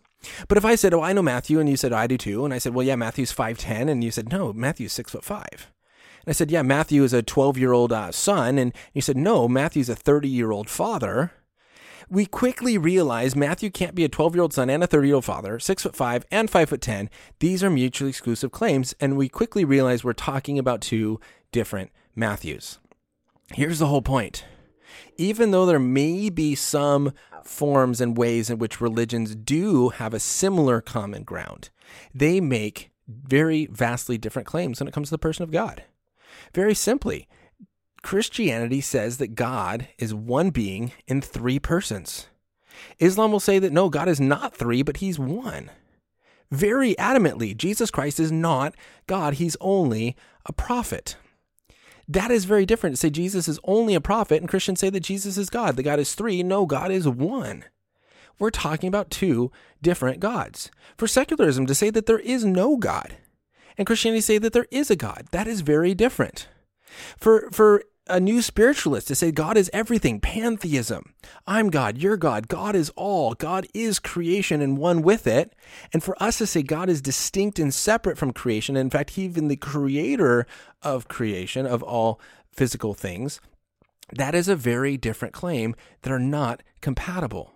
But 0.49 0.59
if 0.59 0.65
I 0.65 0.75
said, 0.75 0.95
oh, 0.95 1.03
I 1.03 1.13
know 1.13 1.23
Matthew, 1.23 1.59
and 1.59 1.69
you 1.69 1.77
said, 1.77 1.93
oh, 1.93 1.97
I 1.97 2.07
do 2.07 2.17
too, 2.17 2.45
and 2.45 2.55
I 2.55 2.59
said, 2.59 2.75
well, 2.75 2.87
yeah, 2.87 2.97
Matthew's 2.97 3.33
5'10, 3.33 3.91
and 3.91 4.05
you 4.05 4.11
said, 4.11 4.31
no, 4.31 4.53
Matthew's 4.53 4.93
6 4.93 5.13
foot 5.13 5.25
5. 5.25 5.47
And 6.25 6.31
I 6.31 6.33
said, 6.33 6.51
yeah, 6.51 6.63
Matthew 6.63 7.03
is 7.03 7.13
a 7.13 7.23
12 7.23 7.59
year 7.59 7.73
old 7.73 7.93
uh, 7.93 8.13
son, 8.13 8.59
and 8.59 8.73
you 8.93 9.01
said, 9.01 9.17
no, 9.17 9.49
Matthew's 9.49 9.89
a 9.89 9.97
30 9.97 10.29
year 10.29 10.53
old 10.53 10.71
father 10.71 11.33
We 12.13 12.27
quickly 12.27 12.77
realize 12.77 13.35
Matthew 13.35 13.71
can't 13.71 13.95
be 13.95 14.05
a 14.05 14.09
12 14.11 14.35
year 14.35 14.43
old 14.43 14.53
son 14.53 14.69
and 14.69 14.85
a 14.85 14.87
30 14.87 15.09
year 15.09 15.15
old 15.15 15.25
father, 15.25 15.59
six 15.59 15.83
foot 15.83 15.97
five 15.97 16.27
and 16.31 16.51
five 16.51 16.69
foot 16.69 16.83
10. 16.83 17.09
These 17.39 17.65
are 17.65 17.71
mutually 17.71 18.11
exclusive 18.11 18.53
claims, 18.53 18.95
and 19.01 19.17
we 19.17 19.31
quickly 19.31 19.65
realize 19.65 20.05
we're 20.05 20.13
talking 20.13 20.59
about 20.59 20.83
two 20.83 21.19
different 21.53 21.91
Matthews. 22.15 22.79
Here's 23.55 23.79
the 23.79 23.87
whole 23.87 24.03
point. 24.03 24.45
Even 25.17 25.53
though 25.53 25.65
there 25.65 25.79
may 25.79 26.29
be 26.29 26.55
some 26.55 27.15
forms 27.45 27.99
and 27.99 28.15
ways 28.15 28.51
in 28.51 28.59
which 28.59 28.79
religions 28.79 29.35
do 29.35 29.89
have 29.89 30.13
a 30.13 30.21
similar 30.21 30.83
common 30.83 31.23
ground, 31.23 31.71
they 32.15 32.43
make 32.43 32.91
very 33.09 33.65
vastly 33.65 34.19
different 34.19 34.47
claims 34.47 34.81
when 34.81 34.87
it 34.87 34.93
comes 34.93 35.09
to 35.09 35.15
the 35.15 35.19
person 35.19 35.45
of 35.45 35.51
God. 35.51 35.85
Very 36.53 36.75
simply, 36.75 37.27
Christianity 38.03 38.81
says 38.81 39.19
that 39.19 39.35
God 39.35 39.89
is 39.99 40.13
one 40.13 40.51
being 40.51 40.93
in 41.07 41.21
three 41.21 41.59
persons. 41.59 42.27
Islam 42.99 43.33
will 43.33 43.41
say 43.41 43.59
that 43.59 43.73
no, 43.73 43.89
God 43.89 44.09
is 44.09 44.21
not 44.21 44.57
three, 44.57 44.83
but 44.83 44.99
he's 44.99 45.19
one. 45.19 45.71
Very 46.51 46.95
adamantly, 46.97 47.57
Jesus 47.57 47.91
Christ 47.91 48.21
is 48.21 48.31
not 48.31 48.75
God, 49.07 49.35
he's 49.35 49.57
only 49.61 50.17
a 50.45 50.53
prophet. 50.53 51.17
That 52.09 52.31
is 52.31 52.45
very 52.45 52.67
different 52.67 52.97
to 52.97 53.01
say 53.01 53.11
Jesus 53.11 53.49
is 53.49 53.61
only 53.65 53.95
a 53.95 54.01
prophet, 54.01 54.41
and 54.41 54.49
Christians 54.49 54.81
say 54.81 54.91
that 54.91 55.01
Jesus 55.01 55.39
is 55.39 55.49
God. 55.49 55.77
The 55.77 55.83
God 55.83 55.99
is 55.99 56.15
three. 56.15 56.43
No, 56.43 56.67
God 56.67 56.91
is 56.91 57.09
one. 57.09 57.65
We're 58.39 58.51
talking 58.51 58.89
about 58.89 59.11
two 59.11 59.53
different 59.81 60.21
gods. 60.21 60.71
For 60.97 61.07
secularism 61.07 61.65
to 61.67 61.75
say 61.75 61.91
that 61.91 62.07
there 62.07 62.19
is 62.19 62.45
no 62.45 62.77
God, 62.77 63.17
and 63.79 63.87
Christianity 63.87 64.21
say 64.21 64.39
that 64.39 64.53
there 64.53 64.67
is 64.71 64.91
a 64.91 64.97
God, 64.97 65.29
that 65.31 65.47
is 65.47 65.61
very 65.61 65.95
different. 65.95 66.49
For 67.17 67.49
for 67.51 67.85
a 68.09 68.19
new 68.19 68.43
spiritualist 68.43 69.09
to 69.09 69.15
say 69.15 69.31
God 69.31 69.57
is 69.57 69.71
everything, 69.73 70.21
pantheism. 70.21 71.15
I'm 71.47 71.71
God, 71.71 71.99
you're 71.99 72.17
God, 72.17 72.49
God 72.49 72.75
is 72.75 72.91
all, 72.97 73.35
God 73.35 73.67
is 73.75 73.99
creation 73.99 74.61
and 74.61 74.77
one 74.77 75.03
with 75.03 75.27
it. 75.27 75.55
And 75.93 76.03
for 76.03 76.21
us 76.23 76.39
to 76.39 76.47
say 76.47 76.63
God 76.63 76.89
is 76.89 77.01
distinct 77.01 77.59
and 77.59 77.73
separate 77.73 78.19
from 78.19 78.33
creation, 78.33 78.77
in 78.77 78.91
fact, 78.91 79.17
even 79.19 79.49
the 79.49 79.57
creator 79.57 80.47
of 80.83 81.09
creation, 81.09 81.65
of 81.67 81.83
all 81.83 82.21
physical 82.53 82.95
things, 82.95 83.41
that 84.13 84.35
is 84.35 84.49
a 84.49 84.57
very 84.57 84.97
different 84.97 85.33
claim 85.33 85.75
that 86.03 86.13
are 86.13 86.19
not 86.19 86.63
compatible. 86.81 87.52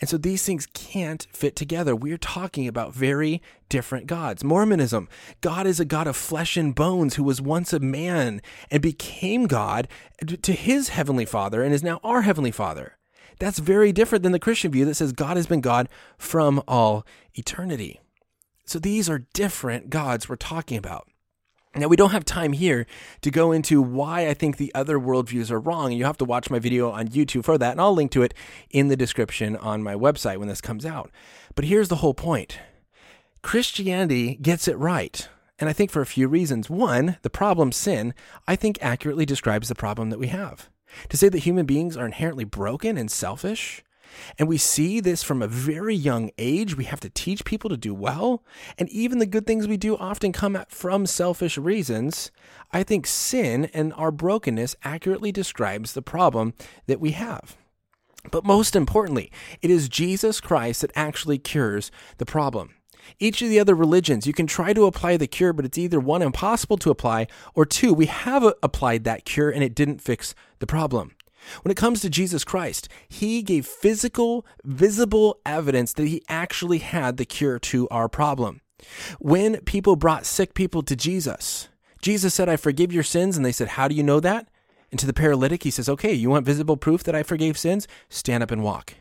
And 0.00 0.08
so 0.08 0.16
these 0.16 0.44
things 0.44 0.66
can't 0.66 1.26
fit 1.32 1.56
together. 1.56 1.96
We're 1.96 2.18
talking 2.18 2.68
about 2.68 2.94
very 2.94 3.42
different 3.68 4.06
gods. 4.06 4.44
Mormonism, 4.44 5.08
God 5.40 5.66
is 5.66 5.80
a 5.80 5.84
God 5.84 6.06
of 6.06 6.16
flesh 6.16 6.56
and 6.56 6.74
bones 6.74 7.16
who 7.16 7.24
was 7.24 7.40
once 7.40 7.72
a 7.72 7.80
man 7.80 8.40
and 8.70 8.80
became 8.80 9.46
God 9.46 9.88
to 10.42 10.52
his 10.52 10.90
heavenly 10.90 11.24
Father 11.24 11.62
and 11.62 11.74
is 11.74 11.82
now 11.82 11.98
our 12.04 12.22
heavenly 12.22 12.52
Father. 12.52 12.96
That's 13.40 13.58
very 13.58 13.92
different 13.92 14.22
than 14.22 14.32
the 14.32 14.38
Christian 14.38 14.70
view 14.70 14.84
that 14.84 14.94
says 14.94 15.12
God 15.12 15.36
has 15.36 15.46
been 15.46 15.60
God 15.60 15.88
from 16.16 16.62
all 16.68 17.04
eternity. 17.34 18.00
So 18.64 18.78
these 18.78 19.08
are 19.08 19.26
different 19.32 19.90
gods 19.90 20.28
we're 20.28 20.36
talking 20.36 20.76
about. 20.76 21.08
Now, 21.78 21.88
we 21.88 21.96
don't 21.96 22.10
have 22.10 22.24
time 22.24 22.52
here 22.52 22.86
to 23.20 23.30
go 23.30 23.52
into 23.52 23.80
why 23.80 24.28
I 24.28 24.34
think 24.34 24.56
the 24.56 24.74
other 24.74 24.98
worldviews 24.98 25.50
are 25.50 25.60
wrong. 25.60 25.92
You 25.92 26.04
have 26.04 26.18
to 26.18 26.24
watch 26.24 26.50
my 26.50 26.58
video 26.58 26.90
on 26.90 27.08
YouTube 27.08 27.44
for 27.44 27.58
that, 27.58 27.72
and 27.72 27.80
I'll 27.80 27.94
link 27.94 28.10
to 28.12 28.22
it 28.22 28.34
in 28.70 28.88
the 28.88 28.96
description 28.96 29.56
on 29.56 29.82
my 29.82 29.94
website 29.94 30.38
when 30.38 30.48
this 30.48 30.60
comes 30.60 30.84
out. 30.84 31.10
But 31.54 31.66
here's 31.66 31.88
the 31.88 31.96
whole 31.96 32.14
point 32.14 32.58
Christianity 33.42 34.36
gets 34.36 34.68
it 34.68 34.76
right. 34.78 35.28
And 35.60 35.68
I 35.68 35.72
think 35.72 35.90
for 35.90 36.00
a 36.00 36.06
few 36.06 36.28
reasons. 36.28 36.70
One, 36.70 37.16
the 37.22 37.30
problem 37.30 37.72
sin, 37.72 38.14
I 38.46 38.54
think 38.54 38.78
accurately 38.80 39.26
describes 39.26 39.68
the 39.68 39.74
problem 39.74 40.10
that 40.10 40.18
we 40.20 40.28
have. 40.28 40.68
To 41.08 41.16
say 41.16 41.28
that 41.28 41.40
human 41.40 41.66
beings 41.66 41.96
are 41.96 42.06
inherently 42.06 42.44
broken 42.44 42.96
and 42.96 43.10
selfish, 43.10 43.82
and 44.38 44.48
we 44.48 44.56
see 44.56 45.00
this 45.00 45.22
from 45.22 45.42
a 45.42 45.48
very 45.48 45.94
young 45.94 46.30
age. 46.38 46.76
We 46.76 46.84
have 46.84 47.00
to 47.00 47.10
teach 47.10 47.44
people 47.44 47.70
to 47.70 47.76
do 47.76 47.94
well. 47.94 48.44
And 48.78 48.88
even 48.90 49.18
the 49.18 49.26
good 49.26 49.46
things 49.46 49.68
we 49.68 49.76
do 49.76 49.96
often 49.96 50.32
come 50.32 50.64
from 50.68 51.06
selfish 51.06 51.58
reasons. 51.58 52.30
I 52.72 52.82
think 52.82 53.06
sin 53.06 53.70
and 53.72 53.92
our 53.94 54.10
brokenness 54.10 54.76
accurately 54.82 55.32
describes 55.32 55.92
the 55.92 56.02
problem 56.02 56.54
that 56.86 57.00
we 57.00 57.12
have. 57.12 57.56
But 58.30 58.44
most 58.44 58.76
importantly, 58.76 59.30
it 59.62 59.70
is 59.70 59.88
Jesus 59.88 60.40
Christ 60.40 60.82
that 60.82 60.92
actually 60.94 61.38
cures 61.38 61.90
the 62.18 62.26
problem. 62.26 62.74
Each 63.18 63.40
of 63.42 63.48
the 63.48 63.60
other 63.60 63.74
religions, 63.74 64.26
you 64.26 64.32
can 64.32 64.46
try 64.46 64.72
to 64.72 64.84
apply 64.84 65.16
the 65.16 65.26
cure, 65.26 65.52
but 65.52 65.64
it's 65.64 65.78
either 65.78 66.00
one, 66.00 66.20
impossible 66.20 66.76
to 66.78 66.90
apply, 66.90 67.26
or 67.54 67.64
two, 67.64 67.94
we 67.94 68.06
have 68.06 68.44
uh, 68.44 68.52
applied 68.62 69.04
that 69.04 69.24
cure 69.24 69.50
and 69.50 69.64
it 69.64 69.74
didn't 69.74 70.02
fix 70.02 70.34
the 70.58 70.66
problem. 70.66 71.12
When 71.62 71.70
it 71.70 71.76
comes 71.76 72.00
to 72.00 72.10
Jesus 72.10 72.44
Christ, 72.44 72.88
he 73.08 73.42
gave 73.42 73.66
physical, 73.66 74.46
visible 74.64 75.40
evidence 75.46 75.92
that 75.94 76.08
he 76.08 76.22
actually 76.28 76.78
had 76.78 77.16
the 77.16 77.24
cure 77.24 77.58
to 77.60 77.88
our 77.88 78.08
problem. 78.08 78.60
When 79.18 79.60
people 79.62 79.96
brought 79.96 80.26
sick 80.26 80.54
people 80.54 80.82
to 80.82 80.96
Jesus, 80.96 81.68
Jesus 82.00 82.34
said, 82.34 82.48
I 82.48 82.56
forgive 82.56 82.92
your 82.92 83.02
sins. 83.02 83.36
And 83.36 83.44
they 83.44 83.52
said, 83.52 83.68
How 83.68 83.88
do 83.88 83.94
you 83.94 84.02
know 84.02 84.20
that? 84.20 84.48
And 84.90 84.98
to 85.00 85.06
the 85.06 85.12
paralytic, 85.12 85.64
he 85.64 85.70
says, 85.70 85.88
Okay, 85.88 86.12
you 86.12 86.30
want 86.30 86.46
visible 86.46 86.76
proof 86.76 87.02
that 87.04 87.14
I 87.14 87.22
forgave 87.22 87.58
sins? 87.58 87.88
Stand 88.08 88.42
up 88.42 88.50
and 88.50 88.62
walk. 88.62 88.94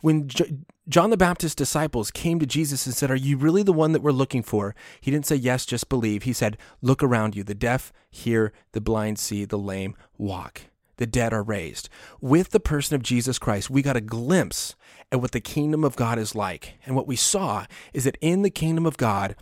When 0.00 0.28
J- 0.28 0.56
John 0.88 1.10
the 1.10 1.16
Baptist's 1.16 1.54
disciples 1.54 2.10
came 2.10 2.38
to 2.38 2.46
Jesus 2.46 2.86
and 2.86 2.94
said, 2.94 3.10
Are 3.10 3.16
you 3.16 3.36
really 3.36 3.62
the 3.62 3.72
one 3.72 3.92
that 3.92 4.02
we're 4.02 4.12
looking 4.12 4.42
for? 4.42 4.74
He 5.00 5.10
didn't 5.10 5.26
say, 5.26 5.36
Yes, 5.36 5.64
just 5.64 5.88
believe. 5.88 6.24
He 6.24 6.32
said, 6.32 6.58
Look 6.82 7.02
around 7.02 7.36
you. 7.36 7.44
The 7.44 7.54
deaf 7.54 7.92
hear, 8.10 8.52
the 8.72 8.80
blind 8.80 9.18
see, 9.18 9.44
the 9.44 9.58
lame 9.58 9.96
walk 10.18 10.62
the 10.96 11.06
dead 11.06 11.32
are 11.32 11.42
raised. 11.42 11.88
With 12.20 12.50
the 12.50 12.60
person 12.60 12.94
of 12.94 13.02
Jesus 13.02 13.38
Christ, 13.38 13.70
we 13.70 13.82
got 13.82 13.96
a 13.96 14.00
glimpse 14.00 14.74
at 15.10 15.20
what 15.20 15.32
the 15.32 15.40
kingdom 15.40 15.84
of 15.84 15.96
God 15.96 16.18
is 16.18 16.34
like. 16.34 16.74
And 16.86 16.96
what 16.96 17.06
we 17.06 17.16
saw 17.16 17.66
is 17.92 18.04
that 18.04 18.18
in 18.20 18.42
the 18.42 18.50
kingdom 18.50 18.86
of 18.86 18.96
God, 18.96 19.36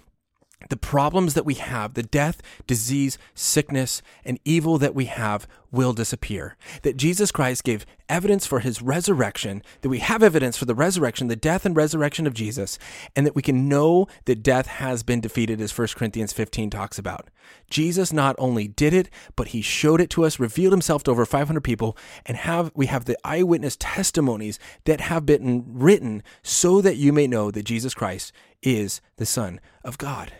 the 0.68 0.76
problems 0.76 1.34
that 1.34 1.44
we 1.44 1.54
have, 1.54 1.94
the 1.94 2.02
death, 2.02 2.42
disease, 2.66 3.18
sickness, 3.34 4.02
and 4.24 4.38
evil 4.44 4.78
that 4.78 4.94
we 4.94 5.06
have 5.06 5.46
will 5.70 5.92
disappear. 5.94 6.56
That 6.82 6.96
Jesus 6.96 7.32
Christ 7.32 7.64
gave 7.64 7.86
evidence 8.08 8.46
for 8.46 8.60
his 8.60 8.82
resurrection, 8.82 9.62
that 9.80 9.88
we 9.88 10.00
have 10.00 10.22
evidence 10.22 10.56
for 10.56 10.66
the 10.66 10.74
resurrection, 10.74 11.28
the 11.28 11.36
death 11.36 11.64
and 11.64 11.74
resurrection 11.74 12.26
of 12.26 12.34
Jesus, 12.34 12.78
and 13.16 13.26
that 13.26 13.34
we 13.34 13.40
can 13.40 13.68
know 13.68 14.06
that 14.26 14.42
death 14.42 14.66
has 14.66 15.02
been 15.02 15.20
defeated, 15.20 15.60
as 15.60 15.76
1 15.76 15.88
Corinthians 15.96 16.32
15 16.32 16.68
talks 16.68 16.98
about. 16.98 17.28
Jesus 17.70 18.12
not 18.12 18.36
only 18.38 18.68
did 18.68 18.92
it, 18.92 19.08
but 19.34 19.48
he 19.48 19.62
showed 19.62 20.00
it 20.00 20.10
to 20.10 20.24
us, 20.24 20.38
revealed 20.38 20.72
himself 20.74 21.02
to 21.04 21.10
over 21.10 21.24
500 21.24 21.62
people, 21.62 21.96
and 22.26 22.36
have 22.36 22.70
we 22.74 22.86
have 22.86 23.06
the 23.06 23.18
eyewitness 23.24 23.76
testimonies 23.80 24.58
that 24.84 25.00
have 25.00 25.24
been 25.24 25.64
written 25.66 26.22
so 26.42 26.82
that 26.82 26.96
you 26.96 27.12
may 27.12 27.26
know 27.26 27.50
that 27.50 27.64
Jesus 27.64 27.94
Christ 27.94 28.32
is 28.62 29.00
the 29.16 29.26
Son 29.26 29.58
of 29.82 29.96
God. 29.96 30.32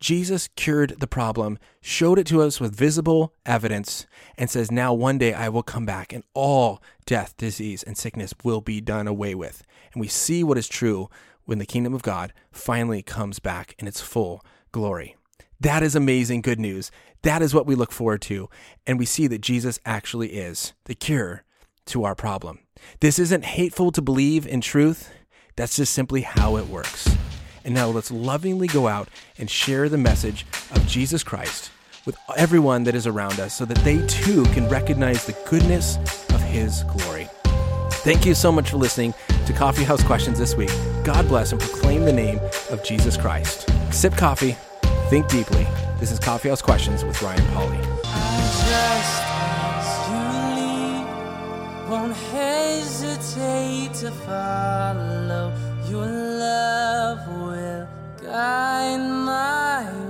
Jesus 0.00 0.48
cured 0.56 0.98
the 0.98 1.06
problem, 1.06 1.58
showed 1.82 2.18
it 2.18 2.26
to 2.28 2.40
us 2.40 2.58
with 2.58 2.74
visible 2.74 3.34
evidence, 3.44 4.06
and 4.38 4.48
says, 4.48 4.70
Now 4.70 4.94
one 4.94 5.18
day 5.18 5.34
I 5.34 5.50
will 5.50 5.62
come 5.62 5.84
back 5.84 6.12
and 6.12 6.24
all 6.32 6.82
death, 7.04 7.36
disease, 7.36 7.82
and 7.82 7.96
sickness 7.98 8.32
will 8.42 8.62
be 8.62 8.80
done 8.80 9.06
away 9.06 9.34
with. 9.34 9.62
And 9.92 10.00
we 10.00 10.08
see 10.08 10.42
what 10.42 10.58
is 10.58 10.68
true 10.68 11.10
when 11.44 11.58
the 11.58 11.66
kingdom 11.66 11.94
of 11.94 12.02
God 12.02 12.32
finally 12.50 13.02
comes 13.02 13.40
back 13.40 13.74
in 13.78 13.86
its 13.86 14.00
full 14.00 14.42
glory. 14.72 15.16
That 15.60 15.82
is 15.82 15.94
amazing 15.94 16.40
good 16.40 16.58
news. 16.58 16.90
That 17.22 17.42
is 17.42 17.52
what 17.52 17.66
we 17.66 17.74
look 17.74 17.92
forward 17.92 18.22
to. 18.22 18.48
And 18.86 18.98
we 18.98 19.04
see 19.04 19.26
that 19.26 19.42
Jesus 19.42 19.78
actually 19.84 20.32
is 20.32 20.72
the 20.86 20.94
cure 20.94 21.44
to 21.86 22.04
our 22.04 22.14
problem. 22.14 22.60
This 23.00 23.18
isn't 23.18 23.44
hateful 23.44 23.92
to 23.92 24.00
believe 24.00 24.46
in 24.46 24.62
truth, 24.62 25.10
that's 25.56 25.76
just 25.76 25.92
simply 25.92 26.22
how 26.22 26.56
it 26.56 26.68
works. 26.68 27.14
And 27.64 27.74
now 27.74 27.88
let's 27.88 28.10
lovingly 28.10 28.66
go 28.66 28.88
out 28.88 29.08
and 29.38 29.50
share 29.50 29.88
the 29.88 29.98
message 29.98 30.46
of 30.72 30.86
Jesus 30.86 31.22
Christ 31.22 31.70
with 32.06 32.16
everyone 32.36 32.84
that 32.84 32.94
is 32.94 33.06
around 33.06 33.38
us 33.40 33.54
so 33.56 33.64
that 33.64 33.78
they 33.78 34.04
too 34.06 34.44
can 34.46 34.68
recognize 34.68 35.26
the 35.26 35.36
goodness 35.48 35.96
of 36.30 36.40
his 36.42 36.84
glory. 36.84 37.28
Thank 38.02 38.24
you 38.24 38.34
so 38.34 38.50
much 38.50 38.70
for 38.70 38.78
listening 38.78 39.12
to 39.46 39.52
Coffee 39.52 39.84
House 39.84 40.02
Questions 40.02 40.38
this 40.38 40.54
week. 40.54 40.70
God 41.04 41.28
bless 41.28 41.52
and 41.52 41.60
proclaim 41.60 42.04
the 42.04 42.12
name 42.12 42.40
of 42.70 42.82
Jesus 42.82 43.16
Christ. 43.16 43.68
Sip 43.92 44.14
coffee, 44.14 44.56
think 45.08 45.28
deeply. 45.28 45.66
This 45.98 46.10
is 46.10 46.18
Coffee 46.18 46.48
House 46.48 46.62
Questions 46.62 47.04
with 47.04 47.20
Ryan 47.20 47.42
Pauly 47.48 48.00
shine 58.30 59.10
my 59.24 60.09